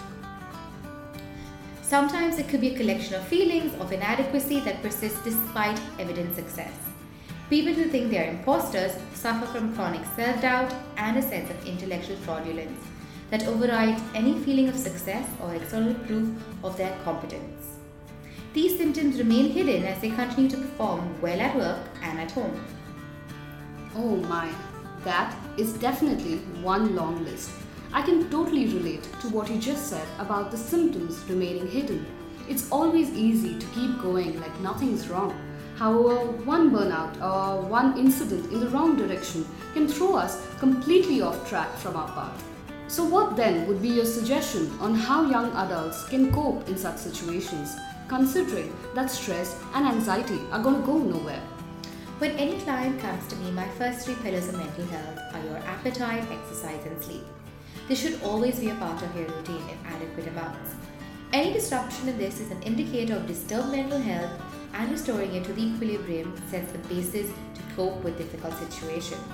Sometimes 1.81 2.37
it 2.39 2.47
could 2.47 2.61
be 2.61 2.73
a 2.73 2.77
collection 2.77 3.15
of 3.15 3.27
feelings 3.27 3.73
of 3.81 3.91
inadequacy 3.91 4.61
that 4.61 4.81
persist 4.81 5.23
despite 5.23 5.79
evident 5.99 6.35
success. 6.35 6.71
People 7.49 7.73
who 7.73 7.85
think 7.89 8.09
they 8.11 8.19
are 8.19 8.29
imposters 8.29 8.93
suffer 9.13 9.45
from 9.47 9.75
chronic 9.75 10.05
self 10.15 10.41
doubt 10.41 10.73
and 10.95 11.17
a 11.17 11.21
sense 11.21 11.49
of 11.49 11.65
intellectual 11.65 12.15
fraudulence 12.17 12.81
that 13.29 13.45
overrides 13.45 14.01
any 14.15 14.39
feeling 14.39 14.69
of 14.69 14.77
success 14.77 15.27
or 15.41 15.53
external 15.53 15.93
proof 16.05 16.29
of 16.63 16.77
their 16.77 16.97
competence. 17.03 17.70
These 18.53 18.77
symptoms 18.77 19.17
remain 19.17 19.49
hidden 19.49 19.85
as 19.85 20.01
they 20.01 20.09
continue 20.09 20.49
to 20.49 20.57
perform 20.57 21.21
well 21.21 21.39
at 21.39 21.55
work 21.55 21.79
and 22.03 22.19
at 22.19 22.31
home. 22.31 22.59
Oh 23.95 24.17
my, 24.17 24.51
that 25.05 25.33
is 25.57 25.71
definitely 25.73 26.39
one 26.61 26.93
long 26.93 27.23
list. 27.23 27.49
I 27.93 28.01
can 28.01 28.29
totally 28.29 28.67
relate 28.67 29.03
to 29.21 29.29
what 29.29 29.49
you 29.49 29.57
just 29.57 29.87
said 29.87 30.05
about 30.19 30.51
the 30.51 30.57
symptoms 30.57 31.23
remaining 31.29 31.65
hidden. 31.65 32.05
It's 32.49 32.69
always 32.71 33.09
easy 33.11 33.57
to 33.57 33.65
keep 33.67 34.01
going 34.01 34.37
like 34.41 34.59
nothing's 34.59 35.07
wrong. 35.07 35.33
However, 35.77 36.31
one 36.43 36.71
burnout 36.71 37.21
or 37.21 37.61
one 37.61 37.97
incident 37.97 38.51
in 38.51 38.59
the 38.59 38.67
wrong 38.67 38.97
direction 38.97 39.45
can 39.73 39.87
throw 39.87 40.15
us 40.15 40.45
completely 40.59 41.21
off 41.21 41.47
track 41.47 41.73
from 41.77 41.95
our 41.95 42.09
path. 42.09 42.43
So, 42.89 43.05
what 43.05 43.37
then 43.37 43.65
would 43.67 43.81
be 43.81 43.87
your 43.87 44.05
suggestion 44.05 44.69
on 44.81 44.93
how 44.93 45.29
young 45.29 45.53
adults 45.53 46.03
can 46.09 46.33
cope 46.33 46.67
in 46.67 46.77
such 46.77 46.97
situations? 46.97 47.77
Considering 48.11 48.75
that 48.93 49.09
stress 49.09 49.57
and 49.73 49.85
anxiety 49.87 50.41
are 50.51 50.61
going 50.61 50.75
to 50.75 50.85
go 50.85 50.97
nowhere. 50.97 51.41
When 52.19 52.31
any 52.31 52.59
client 52.59 52.99
comes 52.99 53.25
to 53.27 53.37
me, 53.37 53.51
my 53.51 53.67
first 53.79 54.05
three 54.05 54.15
pillars 54.15 54.49
of 54.49 54.57
mental 54.57 54.85
health 54.87 55.17
are 55.33 55.43
your 55.45 55.59
appetite, 55.59 56.25
exercise, 56.29 56.85
and 56.85 57.01
sleep. 57.01 57.23
This 57.87 58.01
should 58.01 58.21
always 58.21 58.59
be 58.59 58.67
a 58.69 58.75
part 58.75 59.01
of 59.01 59.15
your 59.15 59.27
routine 59.27 59.63
in 59.69 59.77
adequate 59.85 60.27
amounts. 60.27 60.75
Any 61.31 61.53
disruption 61.53 62.09
in 62.09 62.17
this 62.17 62.41
is 62.41 62.51
an 62.51 62.61
indicator 62.63 63.15
of 63.15 63.27
disturbed 63.27 63.71
mental 63.71 64.01
health, 64.01 64.41
and 64.73 64.91
restoring 64.91 65.33
it 65.33 65.45
to 65.45 65.53
the 65.53 65.63
equilibrium 65.63 66.35
sets 66.49 66.69
the 66.73 66.79
basis 66.89 67.29
to 67.29 67.75
cope 67.77 68.03
with 68.03 68.17
difficult 68.17 68.57
situations. 68.59 69.31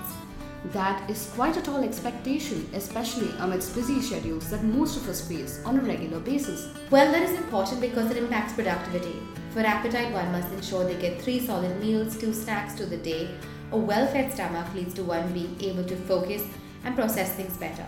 That 0.66 1.08
is 1.08 1.30
quite 1.34 1.56
a 1.56 1.62
tall 1.62 1.84
expectation, 1.84 2.68
especially 2.74 3.30
amidst 3.38 3.76
busy 3.76 4.02
schedules 4.02 4.50
that 4.50 4.64
most 4.64 4.96
of 4.96 5.08
us 5.08 5.26
face 5.26 5.62
on 5.64 5.78
a 5.78 5.82
regular 5.82 6.18
basis. 6.18 6.68
Well, 6.90 7.12
that 7.12 7.22
is 7.22 7.38
important 7.38 7.80
because 7.80 8.10
it 8.10 8.16
impacts 8.16 8.54
productivity. 8.54 9.22
For 9.52 9.60
appetite, 9.60 10.12
one 10.12 10.32
must 10.32 10.52
ensure 10.52 10.84
they 10.84 11.00
get 11.00 11.22
three 11.22 11.38
solid 11.38 11.80
meals, 11.80 12.18
two 12.18 12.34
snacks 12.34 12.74
to 12.74 12.86
the 12.86 12.96
day. 12.96 13.30
A 13.70 13.78
well 13.78 14.08
fed 14.08 14.32
stomach 14.32 14.66
leads 14.74 14.94
to 14.94 15.04
one 15.04 15.32
being 15.32 15.56
able 15.60 15.84
to 15.84 15.96
focus 15.96 16.42
and 16.84 16.96
process 16.96 17.32
things 17.34 17.56
better. 17.56 17.86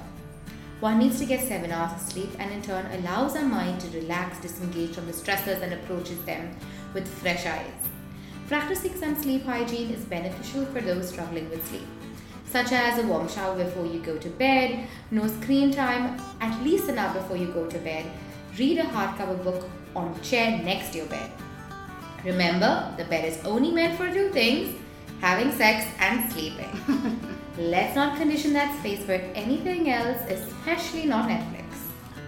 One 0.79 0.99
needs 0.99 1.19
to 1.19 1.27
get 1.27 1.47
seven 1.47 1.73
hours 1.73 1.93
of 1.93 2.01
sleep 2.01 2.31
and 2.39 2.53
in 2.53 2.63
turn 2.63 2.87
allows 2.93 3.35
our 3.37 3.45
mind 3.45 3.81
to 3.81 3.99
relax, 3.99 4.41
disengage 4.41 4.95
from 4.95 5.07
the 5.07 5.13
stressors, 5.13 5.61
and 5.61 5.75
approaches 5.75 6.23
them 6.25 6.57
with 6.95 7.07
fresh 7.07 7.47
eyes. 7.47 7.89
Practicing 8.47 8.95
some 8.97 9.21
sleep 9.21 9.45
hygiene 9.45 9.91
is 9.91 10.05
beneficial 10.05 10.65
for 10.67 10.81
those 10.81 11.09
struggling 11.09 11.51
with 11.51 11.67
sleep 11.69 11.87
such 12.51 12.73
as 12.73 12.99
a 12.99 13.07
warm 13.07 13.29
shower 13.29 13.57
before 13.57 13.87
you 13.87 14.01
go 14.01 14.19
to 14.19 14.29
bed, 14.29 14.89
no 15.11 15.27
screen 15.29 15.71
time 15.71 16.21
at 16.41 16.63
least 16.65 16.89
an 16.89 16.99
hour 16.99 17.15
before 17.15 17.37
you 17.37 17.47
go 17.53 17.67
to 17.67 17.79
bed, 17.79 18.05
read 18.59 18.79
a 18.79 18.83
hardcover 18.83 19.43
book 19.45 19.69
on 19.95 20.13
a 20.13 20.19
chair 20.21 20.59
next 20.63 20.91
to 20.91 20.99
your 20.99 21.07
bed. 21.07 21.31
Remember, 22.25 22.93
the 22.99 23.05
bed 23.05 23.25
is 23.25 23.43
only 23.45 23.71
meant 23.71 23.97
for 23.97 24.13
two 24.13 24.31
things 24.31 24.75
having 25.21 25.53
sex 25.53 25.87
and 25.99 26.31
sleeping. 26.33 26.71
Let's 27.59 27.95
not 27.95 28.17
condition 28.17 28.53
that 28.55 28.79
space 28.81 29.05
for 29.05 29.13
anything 29.13 29.91
else, 29.91 30.21
especially 30.29 31.07
not 31.07 31.29
Netflix. 31.29 31.65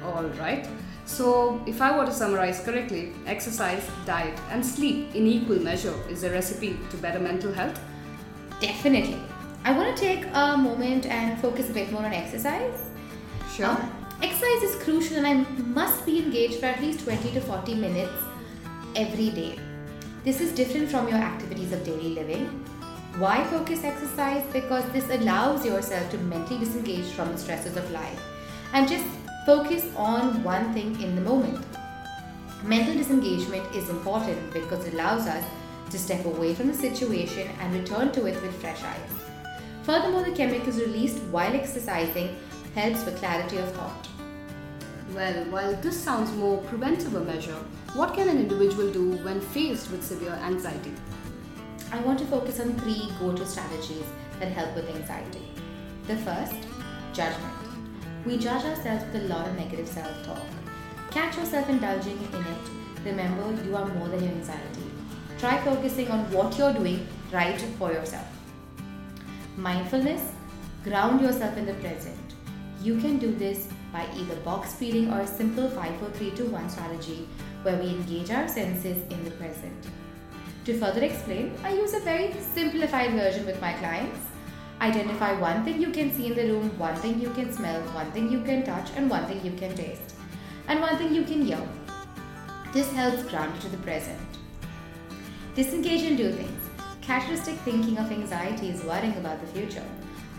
Alright. 0.04 0.68
So, 1.04 1.60
if 1.66 1.82
I 1.82 1.96
were 1.96 2.06
to 2.06 2.12
summarize 2.12 2.60
correctly, 2.60 3.12
exercise, 3.26 3.86
diet, 4.06 4.38
and 4.50 4.64
sleep 4.64 5.14
in 5.14 5.26
equal 5.26 5.58
measure 5.58 5.94
is 6.08 6.22
a 6.22 6.30
recipe 6.30 6.78
to 6.90 6.96
better 6.98 7.18
mental 7.18 7.52
health? 7.52 7.80
Definitely. 8.60 9.18
I 9.64 9.70
want 9.70 9.96
to 9.96 10.02
take 10.02 10.24
a 10.32 10.56
moment 10.56 11.06
and 11.06 11.40
focus 11.40 11.70
a 11.70 11.72
bit 11.72 11.92
more 11.92 12.04
on 12.04 12.12
exercise. 12.12 12.90
Sure. 13.54 13.66
Um, 13.66 13.92
exercise 14.20 14.62
is 14.64 14.82
crucial 14.82 15.18
and 15.18 15.26
I 15.26 15.34
must 15.62 16.04
be 16.04 16.18
engaged 16.18 16.58
for 16.58 16.66
at 16.66 16.80
least 16.80 17.04
20 17.04 17.30
to 17.34 17.40
40 17.40 17.76
minutes 17.76 18.24
every 18.96 19.30
day. 19.30 19.60
This 20.24 20.40
is 20.40 20.50
different 20.52 20.90
from 20.90 21.06
your 21.06 21.18
activities 21.18 21.70
of 21.72 21.84
daily 21.84 22.08
living. 22.08 22.46
Why 23.18 23.44
focus 23.44 23.84
exercise? 23.84 24.44
Because 24.52 24.84
this 24.90 25.08
allows 25.10 25.64
yourself 25.64 26.10
to 26.10 26.18
mentally 26.18 26.58
disengage 26.58 27.12
from 27.12 27.30
the 27.30 27.38
stresses 27.38 27.76
of 27.76 27.88
life 27.92 28.20
and 28.72 28.88
just 28.88 29.04
focus 29.46 29.86
on 29.94 30.42
one 30.42 30.74
thing 30.74 31.00
in 31.00 31.14
the 31.14 31.20
moment. 31.22 31.64
Mental 32.64 32.94
disengagement 32.94 33.72
is 33.76 33.88
important 33.90 34.52
because 34.52 34.84
it 34.86 34.94
allows 34.94 35.28
us 35.28 35.44
to 35.90 35.98
step 35.98 36.24
away 36.24 36.52
from 36.52 36.66
the 36.66 36.74
situation 36.74 37.48
and 37.60 37.72
return 37.74 38.10
to 38.10 38.26
it 38.26 38.42
with 38.42 38.60
fresh 38.60 38.82
eyes. 38.82 39.21
Furthermore, 39.84 40.24
the 40.24 40.32
chemicals 40.32 40.78
released 40.78 41.18
while 41.24 41.54
exercising 41.54 42.36
helps 42.74 43.04
with 43.04 43.18
clarity 43.18 43.58
of 43.58 43.70
thought. 43.72 44.08
Well, 45.12 45.44
while 45.50 45.74
this 45.82 46.00
sounds 46.00 46.32
more 46.32 46.58
preventive 46.62 47.14
a 47.14 47.20
measure, 47.20 47.58
what 47.94 48.14
can 48.14 48.28
an 48.28 48.38
individual 48.38 48.90
do 48.92 49.16
when 49.24 49.40
faced 49.40 49.90
with 49.90 50.04
severe 50.04 50.38
anxiety? 50.42 50.92
I 51.92 52.00
want 52.00 52.18
to 52.20 52.24
focus 52.26 52.60
on 52.60 52.74
three 52.76 53.08
go-to 53.18 53.44
strategies 53.44 54.06
that 54.40 54.52
help 54.52 54.74
with 54.74 54.88
anxiety. 54.88 55.46
The 56.06 56.16
first, 56.16 56.56
judgment. 57.12 57.52
We 58.24 58.38
judge 58.38 58.64
ourselves 58.64 59.04
with 59.12 59.24
a 59.24 59.28
lot 59.28 59.48
of 59.48 59.56
negative 59.56 59.88
self-talk. 59.88 60.46
Catch 61.10 61.36
yourself 61.36 61.68
indulging 61.68 62.18
in 62.32 62.40
it. 62.40 63.04
Remember, 63.04 63.62
you 63.64 63.76
are 63.76 63.86
more 63.86 64.08
than 64.08 64.22
your 64.22 64.32
anxiety. 64.32 64.90
Try 65.38 65.60
focusing 65.62 66.08
on 66.08 66.30
what 66.30 66.56
you're 66.56 66.72
doing 66.72 67.06
right 67.32 67.60
for 67.78 67.92
yourself. 67.92 68.26
Mindfulness, 69.62 70.32
ground 70.82 71.20
yourself 71.20 71.56
in 71.56 71.66
the 71.66 71.74
present. 71.74 72.34
You 72.82 72.96
can 72.98 73.18
do 73.18 73.32
this 73.32 73.68
by 73.92 74.08
either 74.16 74.34
box 74.40 74.74
breathing 74.74 75.12
or 75.12 75.20
a 75.20 75.26
simple 75.26 75.70
5 75.70 75.98
4 75.98 76.08
3 76.10 76.30
2 76.32 76.46
1 76.46 76.68
strategy 76.68 77.28
where 77.62 77.76
we 77.76 77.90
engage 77.90 78.32
our 78.32 78.48
senses 78.48 79.04
in 79.12 79.24
the 79.24 79.30
present. 79.42 79.86
To 80.64 80.76
further 80.80 81.04
explain, 81.04 81.54
I 81.62 81.74
use 81.74 81.94
a 81.94 82.00
very 82.00 82.32
simplified 82.54 83.12
version 83.12 83.46
with 83.46 83.60
my 83.60 83.72
clients. 83.74 84.18
Identify 84.80 85.38
one 85.38 85.62
thing 85.64 85.80
you 85.80 85.92
can 85.92 86.10
see 86.12 86.26
in 86.26 86.34
the 86.34 86.52
room, 86.52 86.76
one 86.76 86.96
thing 86.96 87.20
you 87.20 87.30
can 87.30 87.52
smell, 87.52 87.80
one 88.00 88.10
thing 88.10 88.32
you 88.32 88.42
can 88.42 88.64
touch, 88.64 88.90
and 88.96 89.08
one 89.08 89.26
thing 89.26 89.44
you 89.44 89.52
can 89.52 89.76
taste, 89.76 90.16
and 90.66 90.80
one 90.80 90.96
thing 90.96 91.14
you 91.14 91.22
can 91.22 91.46
hear. 91.46 91.62
This 92.72 92.90
helps 92.94 93.22
ground 93.30 93.54
you 93.54 93.60
to 93.60 93.68
the 93.68 93.82
present. 93.84 94.42
Disengage 95.54 96.02
and 96.02 96.16
do 96.16 96.32
things. 96.32 96.61
Characteristic 97.02 97.56
thinking 97.64 97.98
of 97.98 98.12
anxiety 98.12 98.68
is 98.68 98.84
worrying 98.84 99.16
about 99.16 99.40
the 99.40 99.46
future. 99.48 99.84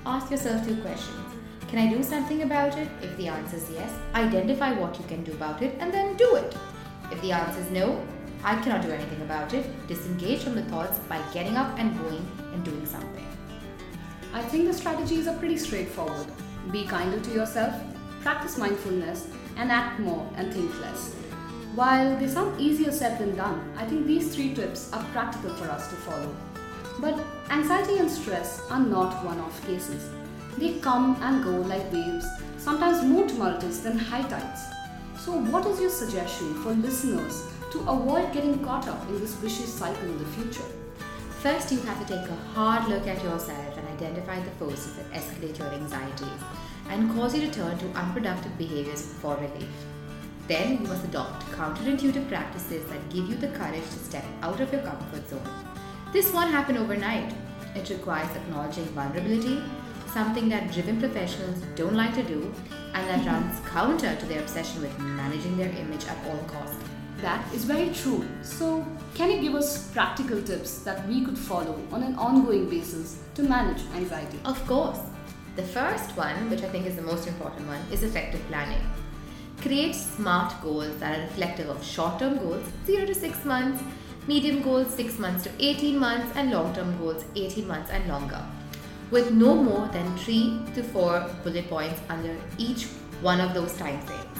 Ask 0.05 0.31
yourself 0.31 0.65
two 0.65 0.77
questions. 0.77 1.27
Can 1.67 1.77
I 1.77 1.93
do 1.93 2.01
something 2.01 2.43
about 2.43 2.77
it? 2.77 2.87
If 3.01 3.17
the 3.17 3.27
answer 3.27 3.57
is 3.57 3.69
yes, 3.69 3.91
identify 4.15 4.71
what 4.71 4.97
you 4.97 5.03
can 5.05 5.25
do 5.25 5.33
about 5.33 5.61
it 5.61 5.75
and 5.81 5.93
then 5.93 6.15
do 6.15 6.35
it. 6.35 6.55
If 7.11 7.21
the 7.21 7.33
answer 7.33 7.59
is 7.59 7.69
no, 7.69 8.01
I 8.45 8.55
cannot 8.61 8.81
do 8.81 8.91
anything 8.91 9.21
about 9.23 9.53
it, 9.53 9.65
disengage 9.87 10.43
from 10.43 10.55
the 10.55 10.63
thoughts 10.63 10.99
by 10.99 11.21
getting 11.33 11.57
up 11.57 11.77
and 11.77 11.99
going 11.99 12.25
and 12.53 12.63
doing 12.63 12.85
something. 12.85 13.27
I 14.33 14.41
think 14.41 14.65
the 14.65 14.73
strategies 14.73 15.27
are 15.27 15.37
pretty 15.37 15.57
straightforward. 15.57 16.27
Be 16.71 16.85
kinder 16.85 17.19
to 17.19 17.31
yourself, 17.31 17.75
practice 18.21 18.57
mindfulness, 18.57 19.27
and 19.57 19.69
act 19.69 19.99
more 19.99 20.29
and 20.37 20.53
think 20.53 20.79
less. 20.79 21.13
While 21.75 22.17
they 22.17 22.27
sound 22.27 22.61
easier 22.61 22.91
said 22.91 23.19
than 23.19 23.35
done, 23.35 23.73
I 23.77 23.85
think 23.85 24.05
these 24.07 24.33
three 24.33 24.53
tips 24.53 24.93
are 24.93 25.03
practical 25.11 25.53
for 25.55 25.65
us 25.65 25.89
to 25.89 25.95
follow. 25.95 26.33
But 26.99 27.19
anxiety 27.49 27.97
and 27.97 28.09
stress 28.09 28.61
are 28.69 28.79
not 28.79 29.25
one 29.25 29.39
off 29.39 29.65
cases. 29.65 30.09
They 30.57 30.79
come 30.79 31.17
and 31.21 31.43
go 31.43 31.61
like 31.61 31.91
waves, 31.91 32.25
sometimes 32.57 33.03
more 33.03 33.27
tumultuous 33.27 33.79
than 33.79 33.97
high 33.97 34.21
tides. 34.23 34.61
So, 35.19 35.31
what 35.33 35.65
is 35.65 35.79
your 35.79 35.89
suggestion 35.89 36.53
for 36.61 36.73
listeners 36.73 37.47
to 37.71 37.79
avoid 37.79 38.31
getting 38.33 38.63
caught 38.63 38.87
up 38.87 39.07
in 39.09 39.19
this 39.19 39.33
vicious 39.35 39.73
cycle 39.73 40.03
in 40.03 40.17
the 40.19 40.25
future? 40.25 40.69
First, 41.41 41.71
you 41.71 41.79
have 41.81 41.99
to 42.05 42.13
take 42.13 42.29
a 42.29 42.35
hard 42.53 42.87
look 42.87 43.07
at 43.07 43.23
yourself 43.23 43.77
and 43.77 43.87
identify 43.87 44.39
the 44.39 44.51
forces 44.51 44.95
that 44.95 45.11
escalate 45.11 45.57
your 45.57 45.73
anxiety 45.73 46.31
and 46.89 47.13
cause 47.15 47.35
you 47.35 47.41
to 47.41 47.53
turn 47.53 47.77
to 47.79 47.85
unproductive 47.97 48.57
behaviors 48.57 49.13
for 49.21 49.35
relief. 49.35 49.69
Then, 50.47 50.73
you 50.73 50.87
must 50.87 51.03
adopt 51.05 51.45
counterintuitive 51.51 52.27
practices 52.27 52.85
that 52.89 53.09
give 53.09 53.27
you 53.29 53.35
the 53.35 53.47
courage 53.47 53.83
to 53.83 53.99
step 53.99 54.25
out 54.41 54.59
of 54.59 54.71
your 54.71 54.83
comfort 54.83 55.27
zone. 55.27 55.72
This 56.13 56.31
won't 56.31 56.51
happen 56.51 56.77
overnight. 56.77 57.33
It 57.73 57.89
requires 57.89 58.29
acknowledging 58.35 58.85
vulnerability, 58.89 59.63
something 60.13 60.47
that 60.49 60.71
driven 60.71 60.99
professionals 60.99 61.59
don't 61.75 61.95
like 61.95 62.13
to 62.13 62.21
do, 62.21 62.53
and 62.93 63.09
that 63.09 63.25
runs 63.25 63.59
counter 63.67 64.15
to 64.15 64.25
their 64.27 64.41
obsession 64.41 64.83
with 64.83 64.99
managing 64.99 65.57
their 65.57 65.69
image 65.69 66.05
at 66.05 66.17
all 66.27 66.37
costs. 66.45 66.77
That 67.21 67.43
is 67.51 67.65
very 67.65 67.89
true. 67.89 68.23
So, 68.43 68.85
can 69.15 69.31
you 69.31 69.41
give 69.41 69.55
us 69.55 69.89
practical 69.91 70.39
tips 70.43 70.83
that 70.83 71.07
we 71.07 71.25
could 71.25 71.37
follow 71.37 71.79
on 71.91 72.03
an 72.03 72.13
ongoing 72.15 72.69
basis 72.69 73.17
to 73.33 73.41
manage 73.41 73.81
anxiety? 73.95 74.39
Of 74.45 74.63
course. 74.67 74.99
The 75.55 75.63
first 75.63 76.15
one, 76.15 76.47
which 76.51 76.61
I 76.61 76.69
think 76.69 76.85
is 76.85 76.95
the 76.95 77.01
most 77.01 77.27
important 77.27 77.67
one, 77.67 77.81
is 77.91 78.03
effective 78.03 78.45
planning. 78.49 78.81
Create 79.61 79.95
SMART 79.95 80.61
goals 80.61 80.95
that 80.97 81.17
are 81.17 81.23
reflective 81.23 81.69
of 81.69 81.83
short 81.83 82.19
term 82.19 82.37
goals, 82.37 82.67
0 82.85 83.07
to 83.07 83.15
6 83.15 83.45
months, 83.45 83.81
medium 84.27 84.61
goals, 84.61 84.93
6 84.93 85.19
months 85.19 85.43
to 85.43 85.51
18 85.59 85.99
months, 85.99 86.35
and 86.35 86.51
long 86.51 86.73
term 86.73 86.97
goals, 86.97 87.25
18 87.35 87.67
months 87.67 87.89
and 87.91 88.07
longer, 88.07 88.41
with 89.11 89.31
no 89.31 89.53
more 89.53 89.87
than 89.89 90.17
3 90.17 90.61
to 90.75 90.83
4 90.83 91.29
bullet 91.43 91.69
points 91.69 91.99
under 92.09 92.35
each 92.57 92.85
one 93.21 93.41
of 93.41 93.53
those 93.53 93.75
time 93.77 93.99
frames. 94.01 94.39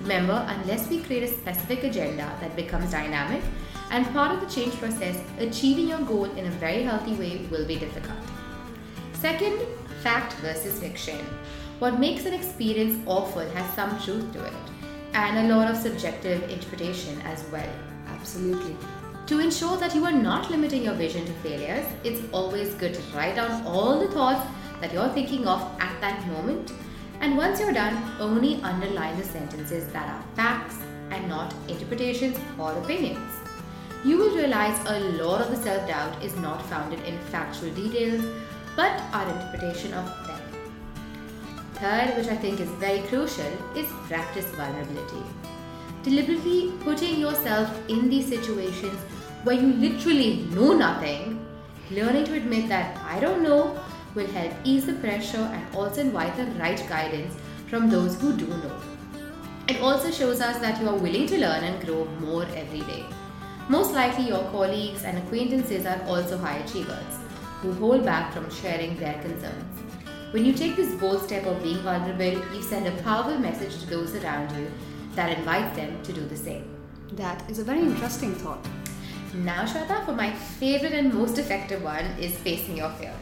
Remember, 0.00 0.44
unless 0.48 0.88
we 0.88 1.02
create 1.02 1.22
a 1.24 1.28
specific 1.28 1.84
agenda 1.84 2.32
that 2.40 2.56
becomes 2.56 2.90
dynamic 2.90 3.42
and 3.90 4.06
part 4.12 4.32
of 4.32 4.40
the 4.40 4.54
change 4.54 4.74
process, 4.76 5.18
achieving 5.38 5.88
your 5.88 6.00
goal 6.00 6.24
in 6.24 6.46
a 6.46 6.50
very 6.52 6.82
healthy 6.82 7.14
way 7.14 7.46
will 7.50 7.66
be 7.66 7.76
difficult. 7.76 8.18
Second, 9.14 9.60
fact 10.02 10.32
versus 10.34 10.78
fiction. 10.78 11.18
What 11.80 11.98
makes 11.98 12.24
an 12.24 12.34
experience 12.34 13.02
awful 13.06 13.42
has 13.42 13.74
some 13.74 14.00
truth 14.00 14.32
to 14.32 14.44
it, 14.44 14.52
and 15.12 15.50
a 15.50 15.54
lot 15.54 15.70
of 15.70 15.76
subjective 15.76 16.48
interpretation 16.48 17.20
as 17.22 17.44
well. 17.50 17.68
Absolutely. 18.20 18.76
To 19.26 19.38
ensure 19.38 19.76
that 19.78 19.94
you 19.94 20.04
are 20.04 20.12
not 20.12 20.50
limiting 20.50 20.84
your 20.84 20.94
vision 20.94 21.24
to 21.24 21.32
failures, 21.44 21.86
it's 22.04 22.20
always 22.32 22.74
good 22.74 22.94
to 22.94 23.16
write 23.16 23.36
down 23.36 23.64
all 23.66 23.98
the 23.98 24.08
thoughts 24.08 24.46
that 24.80 24.92
you're 24.92 25.08
thinking 25.08 25.46
of 25.46 25.60
at 25.80 26.00
that 26.00 26.26
moment. 26.26 26.72
And 27.20 27.36
once 27.36 27.60
you're 27.60 27.72
done, 27.72 28.02
only 28.18 28.60
underline 28.62 29.16
the 29.18 29.24
sentences 29.24 29.86
that 29.92 30.08
are 30.08 30.22
facts 30.34 30.76
and 31.10 31.28
not 31.28 31.54
interpretations 31.68 32.38
or 32.58 32.72
opinions. 32.72 33.32
You 34.04 34.16
will 34.16 34.34
realize 34.34 34.78
a 34.86 35.00
lot 35.22 35.40
of 35.40 35.50
the 35.50 35.56
self 35.56 35.86
doubt 35.86 36.22
is 36.22 36.34
not 36.36 36.64
founded 36.66 37.00
in 37.00 37.18
factual 37.30 37.70
details 37.70 38.24
but 38.76 39.00
our 39.12 39.28
interpretation 39.28 39.92
of 39.92 40.06
them. 40.26 40.40
Third, 41.74 42.16
which 42.16 42.28
I 42.28 42.36
think 42.36 42.60
is 42.60 42.68
very 42.86 43.00
crucial, 43.08 43.52
is 43.76 43.86
practice 44.08 44.46
vulnerability. 44.54 45.22
Deliberately 46.02 46.72
putting 46.80 47.20
yourself 47.20 47.70
in 47.88 48.08
these 48.08 48.26
situations 48.26 48.98
where 49.44 49.56
you 49.56 49.74
literally 49.74 50.46
know 50.54 50.72
nothing, 50.72 51.44
learning 51.90 52.24
to 52.24 52.34
admit 52.34 52.70
that 52.70 52.96
I 53.04 53.20
don't 53.20 53.42
know 53.42 53.78
will 54.14 54.26
help 54.28 54.52
ease 54.64 54.86
the 54.86 54.94
pressure 54.94 55.36
and 55.52 55.76
also 55.76 56.00
invite 56.00 56.36
the 56.38 56.46
right 56.58 56.82
guidance 56.88 57.36
from 57.68 57.90
those 57.90 58.18
who 58.18 58.32
do 58.34 58.46
know. 58.46 58.80
It 59.68 59.82
also 59.82 60.10
shows 60.10 60.40
us 60.40 60.58
that 60.60 60.80
you 60.80 60.88
are 60.88 60.96
willing 60.96 61.26
to 61.26 61.38
learn 61.38 61.64
and 61.64 61.84
grow 61.84 62.06
more 62.18 62.44
every 62.56 62.80
day. 62.80 63.04
Most 63.68 63.92
likely, 63.92 64.26
your 64.26 64.42
colleagues 64.50 65.04
and 65.04 65.18
acquaintances 65.18 65.84
are 65.84 66.02
also 66.04 66.38
high 66.38 66.56
achievers 66.56 67.18
who 67.60 67.74
hold 67.74 68.06
back 68.06 68.32
from 68.32 68.50
sharing 68.50 68.96
their 68.96 69.20
concerns. 69.20 69.80
When 70.32 70.46
you 70.46 70.54
take 70.54 70.76
this 70.76 70.94
bold 70.94 71.22
step 71.22 71.44
of 71.44 71.62
being 71.62 71.78
vulnerable, 71.82 72.42
you 72.54 72.62
send 72.62 72.86
a 72.86 73.02
powerful 73.02 73.38
message 73.38 73.78
to 73.80 73.86
those 73.86 74.14
around 74.16 74.50
you 74.56 74.66
that 75.14 75.36
invite 75.38 75.74
them 75.74 76.02
to 76.02 76.12
do 76.12 76.24
the 76.26 76.36
same. 76.36 76.64
That 77.12 77.48
is 77.50 77.58
a 77.58 77.64
very 77.64 77.80
interesting 77.80 78.34
thought. 78.34 78.66
Now, 79.34 79.64
Shweta, 79.64 80.04
for 80.04 80.12
my 80.12 80.32
favorite 80.32 80.92
and 80.92 81.12
most 81.14 81.38
effective 81.38 81.82
one 81.82 82.04
is 82.18 82.36
facing 82.38 82.76
your 82.76 82.90
fears. 82.90 83.14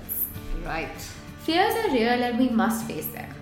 Right. 0.64 1.00
Fears 1.44 1.74
are 1.84 1.90
real 1.92 2.22
and 2.28 2.38
we 2.38 2.48
must 2.48 2.86
face 2.86 3.06
them. 3.06 3.34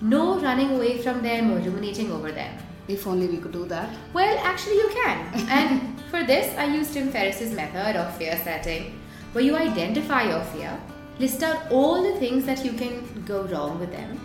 No 0.00 0.38
running 0.40 0.76
away 0.76 0.98
from 1.02 1.22
them 1.22 1.50
or 1.50 1.58
ruminating 1.58 2.12
over 2.12 2.32
them. 2.32 2.56
If 2.88 3.06
only 3.06 3.26
we 3.26 3.38
could 3.38 3.52
do 3.52 3.64
that. 3.66 3.88
Well, 4.12 4.38
actually, 4.42 4.76
you 4.76 4.90
can. 4.92 5.48
and 5.48 6.00
for 6.10 6.24
this, 6.24 6.56
I 6.56 6.66
used 6.66 6.92
Tim 6.92 7.10
Ferriss's 7.10 7.52
method 7.52 7.96
of 7.96 8.14
fear 8.16 8.38
setting, 8.44 9.00
where 9.32 9.44
you 9.44 9.56
identify 9.56 10.22
your 10.24 10.44
fear, 10.44 10.78
list 11.18 11.42
out 11.42 11.70
all 11.70 12.02
the 12.02 12.18
things 12.18 12.44
that 12.44 12.64
you 12.64 12.72
can 12.72 13.24
go 13.26 13.42
wrong 13.44 13.80
with 13.80 13.90
them, 13.90 14.20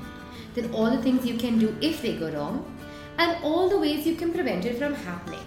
then 0.53 0.71
all 0.73 0.91
the 0.91 1.01
things 1.01 1.25
you 1.25 1.37
can 1.37 1.57
do 1.57 1.75
if 1.81 2.01
they 2.01 2.17
go 2.17 2.29
wrong, 2.31 2.65
and 3.17 3.43
all 3.43 3.69
the 3.69 3.77
ways 3.77 4.05
you 4.05 4.15
can 4.15 4.31
prevent 4.31 4.65
it 4.65 4.77
from 4.77 4.93
happening. 4.93 5.45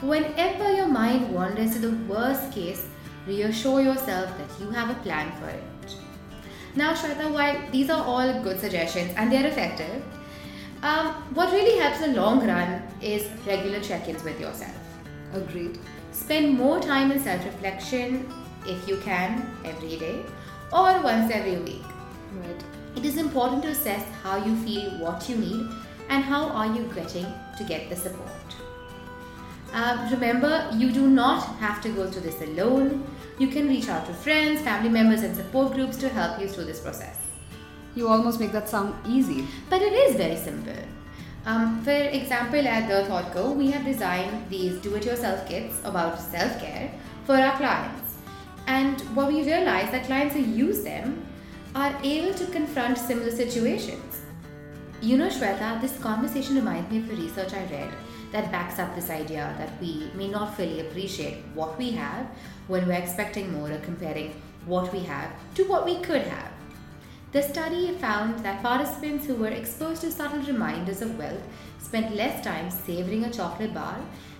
Whenever 0.00 0.74
your 0.74 0.88
mind 0.88 1.32
wanders 1.32 1.74
to 1.74 1.78
the 1.78 1.96
worst 2.12 2.52
case, 2.52 2.86
reassure 3.26 3.82
yourself 3.82 4.30
that 4.38 4.60
you 4.60 4.70
have 4.70 4.90
a 4.90 5.00
plan 5.02 5.30
for 5.40 5.48
it. 5.48 5.62
Now, 6.74 6.94
Shweta, 6.94 7.32
while 7.32 7.60
these 7.70 7.90
are 7.90 8.04
all 8.04 8.42
good 8.42 8.60
suggestions 8.60 9.12
and 9.16 9.30
they're 9.30 9.46
effective, 9.46 10.02
um, 10.82 11.08
what 11.34 11.52
really 11.52 11.78
helps 11.78 12.00
in 12.00 12.14
the 12.14 12.20
long 12.20 12.46
run 12.46 12.82
is 13.02 13.28
regular 13.46 13.80
check 13.80 14.08
ins 14.08 14.24
with 14.24 14.40
yourself. 14.40 14.74
Agreed. 15.34 15.78
Spend 16.12 16.56
more 16.56 16.80
time 16.80 17.12
in 17.12 17.20
self 17.20 17.44
reflection 17.44 18.32
if 18.66 18.88
you 18.88 18.96
can 18.98 19.54
every 19.64 19.96
day 19.96 20.22
or 20.72 21.02
once 21.02 21.30
every 21.32 21.56
week. 21.58 21.84
Right. 22.32 22.64
It 22.96 23.04
is 23.04 23.16
important 23.16 23.62
to 23.64 23.68
assess 23.70 24.04
how 24.22 24.36
you 24.44 24.56
feel, 24.64 24.90
what 24.98 25.28
you 25.28 25.36
need, 25.36 25.68
and 26.10 26.24
how 26.24 26.48
are 26.48 26.66
you 26.66 26.82
getting 26.94 27.26
to 27.56 27.64
get 27.64 27.88
the 27.88 27.96
support. 27.96 28.28
Uh, 29.72 30.08
remember, 30.10 30.68
you 30.74 30.90
do 30.90 31.08
not 31.08 31.46
have 31.60 31.80
to 31.80 31.88
go 31.90 32.10
through 32.10 32.22
this 32.22 32.42
alone. 32.42 33.06
You 33.38 33.46
can 33.46 33.68
reach 33.68 33.88
out 33.88 34.06
to 34.06 34.12
friends, 34.12 34.60
family 34.60 34.88
members, 34.88 35.22
and 35.22 35.34
support 35.36 35.72
groups 35.72 35.96
to 35.98 36.08
help 36.08 36.40
you 36.40 36.48
through 36.48 36.64
this 36.64 36.80
process. 36.80 37.16
You 37.94 38.08
almost 38.08 38.40
make 38.40 38.50
that 38.52 38.68
sound 38.68 38.94
easy. 39.06 39.46
But 39.68 39.82
it 39.82 39.92
is 39.92 40.16
very 40.16 40.36
simple. 40.36 40.82
Um, 41.46 41.82
for 41.84 41.90
example, 41.90 42.66
at 42.66 42.88
The 42.88 43.06
Thought 43.06 43.32
Co, 43.32 43.52
we 43.52 43.70
have 43.70 43.84
designed 43.84 44.50
these 44.50 44.78
do 44.80 44.94
it 44.96 45.06
yourself 45.06 45.48
kits 45.48 45.80
about 45.84 46.20
self 46.20 46.60
care 46.60 46.92
for 47.24 47.34
our 47.34 47.56
clients. 47.56 48.16
And 48.66 49.00
what 49.14 49.28
we 49.28 49.44
realize 49.44 49.90
that 49.92 50.04
clients 50.06 50.34
who 50.34 50.42
use 50.42 50.82
them 50.82 51.24
are 51.74 51.96
able 52.02 52.34
to 52.34 52.46
confront 52.46 52.98
similar 52.98 53.30
situations. 53.30 54.09
You 55.02 55.16
know, 55.16 55.28
Shweta, 55.28 55.80
this 55.80 55.98
conversation 55.98 56.56
reminds 56.56 56.90
me 56.90 56.98
of 56.98 57.10
a 57.10 57.14
research 57.14 57.54
I 57.54 57.64
read 57.72 57.90
that 58.32 58.52
backs 58.52 58.78
up 58.78 58.94
this 58.94 59.08
idea 59.08 59.54
that 59.56 59.80
we 59.80 60.10
may 60.14 60.28
not 60.28 60.54
fully 60.54 60.80
appreciate 60.80 61.42
what 61.54 61.78
we 61.78 61.92
have 61.92 62.26
when 62.68 62.86
we're 62.86 63.00
expecting 63.00 63.50
more 63.50 63.70
or 63.72 63.78
comparing 63.78 64.34
what 64.66 64.92
we 64.92 64.98
have 65.00 65.32
to 65.54 65.64
what 65.64 65.86
we 65.86 66.00
could 66.00 66.20
have. 66.24 66.52
The 67.32 67.40
study 67.40 67.96
found 67.96 68.40
that 68.40 68.62
participants 68.62 69.24
who 69.24 69.36
were 69.36 69.48
exposed 69.48 70.02
to 70.02 70.12
subtle 70.12 70.42
reminders 70.42 71.00
of 71.00 71.16
wealth 71.16 71.44
spent 71.78 72.14
less 72.14 72.44
time 72.44 72.70
savoring 72.70 73.24
a 73.24 73.32
chocolate 73.32 73.72
bar 73.72 73.96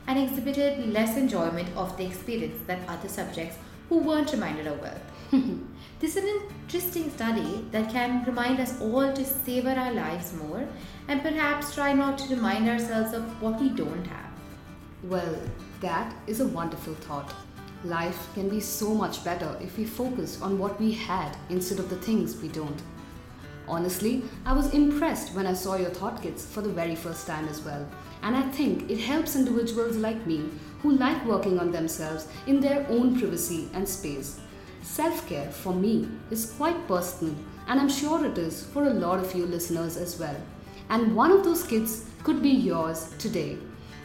and 0.07 0.19
exhibited 0.19 0.93
less 0.93 1.17
enjoyment 1.17 1.75
of 1.75 1.97
the 1.97 2.05
experience 2.05 2.61
than 2.67 2.87
other 2.87 3.09
subjects 3.09 3.57
who 3.89 3.97
weren't 3.97 4.33
reminded 4.33 4.67
of 4.67 4.79
wealth. 4.83 5.10
this 6.01 6.17
is 6.17 6.25
an 6.25 6.43
interesting 6.63 7.09
study 7.11 7.65
that 7.71 7.89
can 7.91 8.25
remind 8.25 8.59
us 8.59 8.81
all 8.81 9.13
to 9.13 9.25
savor 9.25 9.71
our 9.71 9.93
lives 9.93 10.33
more 10.35 10.67
and 11.07 11.23
perhaps 11.23 11.73
try 11.73 11.93
not 11.93 12.19
to 12.19 12.35
remind 12.35 12.69
ourselves 12.69 13.13
of 13.13 13.23
what 13.41 13.61
we 13.61 13.69
don't 13.69 14.05
have. 14.07 14.33
Well, 15.05 15.39
that 15.81 16.13
is 16.27 16.41
a 16.41 16.49
wonderful 16.49 16.95
thought. 16.95 17.33
Life 17.85 18.29
can 18.35 18.49
be 18.49 18.59
so 18.59 18.93
much 18.93 19.23
better 19.23 19.57
if 19.61 19.79
we 19.79 19.85
focus 19.85 20.43
on 20.43 20.59
what 20.59 20.81
we 20.81 20.91
had 20.91 21.37
instead 21.49 21.79
of 21.79 21.89
the 21.89 21.97
things 21.97 22.37
we 22.37 22.49
don't. 22.49 22.83
Honestly, 23.69 24.25
I 24.45 24.53
was 24.53 24.75
impressed 24.75 25.33
when 25.35 25.47
I 25.47 25.55
saw 25.55 25.77
your 25.77 25.91
thought 25.91 26.21
kits 26.21 26.45
for 26.45 26.61
the 26.61 26.71
very 26.71 26.97
first 26.97 27.29
time 27.29 27.47
as 27.47 27.61
well. 27.61 27.89
And 28.23 28.35
I 28.35 28.43
think 28.51 28.91
it 28.91 28.99
helps 28.99 29.37
individuals 29.37 29.97
like 29.97 30.27
me 30.27 30.51
who 30.83 30.91
like 30.97 31.25
working 31.25 31.61
on 31.61 31.71
themselves 31.71 32.27
in 32.49 32.59
their 32.59 32.85
own 32.89 33.19
privacy 33.19 33.69
and 33.75 33.89
space. 33.89 34.41
Self 34.83 35.29
care 35.29 35.51
for 35.51 35.75
me 35.75 36.09
is 36.31 36.53
quite 36.53 36.89
personal, 36.89 37.35
and 37.69 37.79
I'm 37.79 37.89
sure 37.91 38.25
it 38.25 38.39
is 38.39 38.65
for 38.65 38.85
a 38.85 38.95
lot 38.95 39.19
of 39.19 39.35
you 39.35 39.47
listeners 39.47 39.97
as 39.97 40.19
well. 40.19 40.37
And 40.89 41.15
one 41.15 41.31
of 41.31 41.45
those 41.45 41.63
kits 41.63 42.07
could 42.25 42.43
be 42.43 42.51
yours 42.51 43.15
today. 43.19 43.59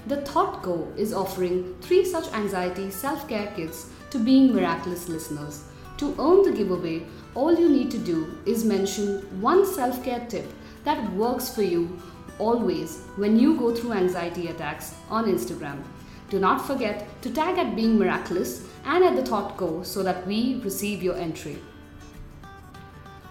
The 0.07 0.21
Thought 0.21 0.61
Co 0.61 0.91
is 0.97 1.13
offering 1.13 1.75
three 1.81 2.03
such 2.05 2.31
anxiety 2.33 2.91
self 2.91 3.27
care 3.27 3.51
kits 3.55 3.89
to 4.11 4.19
Being 4.19 4.53
Miraculous 4.53 5.09
listeners. 5.09 5.63
To 5.97 6.13
earn 6.19 6.43
the 6.43 6.51
giveaway, 6.51 7.03
all 7.33 7.57
you 7.57 7.69
need 7.69 7.89
to 7.91 7.97
do 7.97 8.38
is 8.45 8.65
mention 8.65 9.21
one 9.41 9.65
self 9.65 10.03
care 10.03 10.25
tip 10.27 10.45
that 10.83 11.11
works 11.13 11.53
for 11.55 11.63
you 11.63 11.99
always 12.38 12.99
when 13.15 13.39
you 13.39 13.57
go 13.57 13.73
through 13.73 13.93
anxiety 13.93 14.47
attacks 14.49 14.93
on 15.09 15.25
Instagram. 15.25 15.83
Do 16.29 16.39
not 16.39 16.65
forget 16.65 17.21
to 17.21 17.29
tag 17.29 17.57
at 17.57 17.75
Being 17.75 17.99
Miraculous 17.99 18.65
and 18.85 19.03
at 19.03 19.15
the 19.15 19.23
Thought 19.23 19.57
Co 19.57 19.83
so 19.83 20.01
that 20.03 20.25
we 20.25 20.59
receive 20.63 21.03
your 21.03 21.15
entry. 21.15 21.57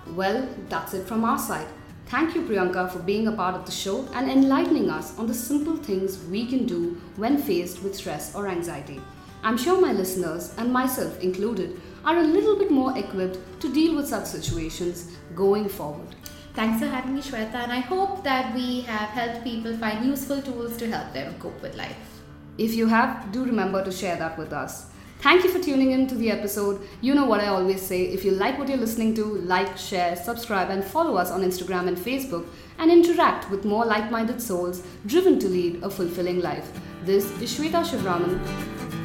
Well, 0.09 0.48
that's 0.68 0.94
it 0.94 1.07
from 1.07 1.24
our 1.24 1.38
side. 1.38 1.66
Thank 2.07 2.35
you, 2.35 2.42
Priyanka, 2.42 2.92
for 2.92 2.98
being 3.00 3.26
a 3.26 3.33
part 3.33 3.54
of 3.54 3.64
the 3.64 3.72
show 3.72 4.07
and 4.12 4.30
enlightening 4.30 4.90
us 4.90 5.18
on 5.18 5.26
the 5.26 5.35
simple 5.35 5.76
things 5.76 6.22
we 6.26 6.46
can 6.46 6.66
do 6.66 7.00
when 7.16 7.38
faced 7.38 7.83
with 7.83 7.96
stress 7.96 8.35
or 8.35 8.46
anxiety. 8.46 9.00
I'm 9.42 9.59
sure 9.59 9.80
my 9.80 9.92
listeners, 9.92 10.54
and 10.57 10.72
myself 10.72 11.18
included, 11.20 11.80
are 12.04 12.18
a 12.18 12.22
little 12.22 12.57
bit 12.57 12.70
more 12.70 12.96
equipped 12.96 13.38
to 13.61 13.72
deal 13.72 13.96
with 13.96 14.07
such 14.07 14.26
situations 14.26 15.16
going 15.35 15.68
forward. 15.68 16.14
Thanks 16.54 16.80
for 16.80 16.87
having 16.87 17.14
me, 17.14 17.22
Shweta, 17.22 17.54
and 17.54 17.72
I 17.72 17.80
hope 17.80 18.22
that 18.22 18.54
we 18.54 18.83
have 18.83 19.09
helped 19.09 19.42
people 19.42 19.76
find 19.76 20.07
useful 20.07 20.40
tools 20.40 20.76
to 20.76 20.88
help 20.88 21.12
them 21.12 21.35
cope 21.40 21.61
with 21.61 21.74
life. 21.74 22.13
If 22.57 22.75
you 22.75 22.87
have, 22.87 23.33
do 23.33 23.45
remember 23.45 23.85
to 23.85 23.90
share 23.90 24.17
that 24.17 24.38
with 24.38 24.53
us. 24.53 24.87
Thank 25.21 25.43
you 25.43 25.51
for 25.51 25.59
tuning 25.59 25.93
in 25.93 26.07
to 26.09 26.14
the 26.14 26.31
episode. 26.31 26.87
You 27.01 27.14
know 27.14 27.25
what 27.25 27.40
I 27.40 27.47
always 27.47 27.81
say 27.81 28.05
if 28.05 28.25
you 28.25 28.31
like 28.33 28.59
what 28.59 28.69
you're 28.69 28.77
listening 28.77 29.14
to, 29.14 29.25
like, 29.25 29.77
share, 29.77 30.14
subscribe, 30.17 30.71
and 30.71 30.85
follow 30.85 31.17
us 31.17 31.31
on 31.31 31.43
Instagram 31.43 31.88
and 31.88 31.97
Facebook 31.97 32.47
and 32.79 32.90
interact 32.90 33.51
with 33.51 33.64
more 33.64 33.85
like 33.85 34.11
minded 34.11 34.40
souls 34.40 34.87
driven 35.07 35.38
to 35.40 35.49
lead 35.49 35.83
a 35.83 35.90
fulfilling 35.90 36.40
life. 36.40 36.71
This 37.05 37.25
is 37.40 37.59
Shweta 37.59 37.83
Shivraman, 37.85 38.38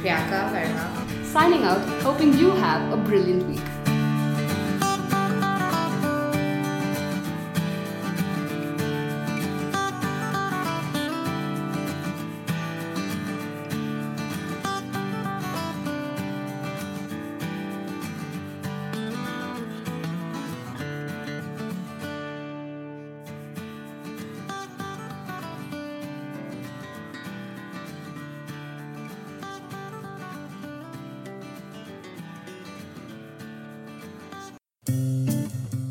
Priyanka 0.02 0.52
Verma. 0.52 1.24
signing 1.24 1.64
out, 1.64 1.80
hoping 2.02 2.36
you 2.36 2.50
have 2.50 2.92
a 2.92 2.96
brilliant 2.96 3.48
week. 3.48 3.79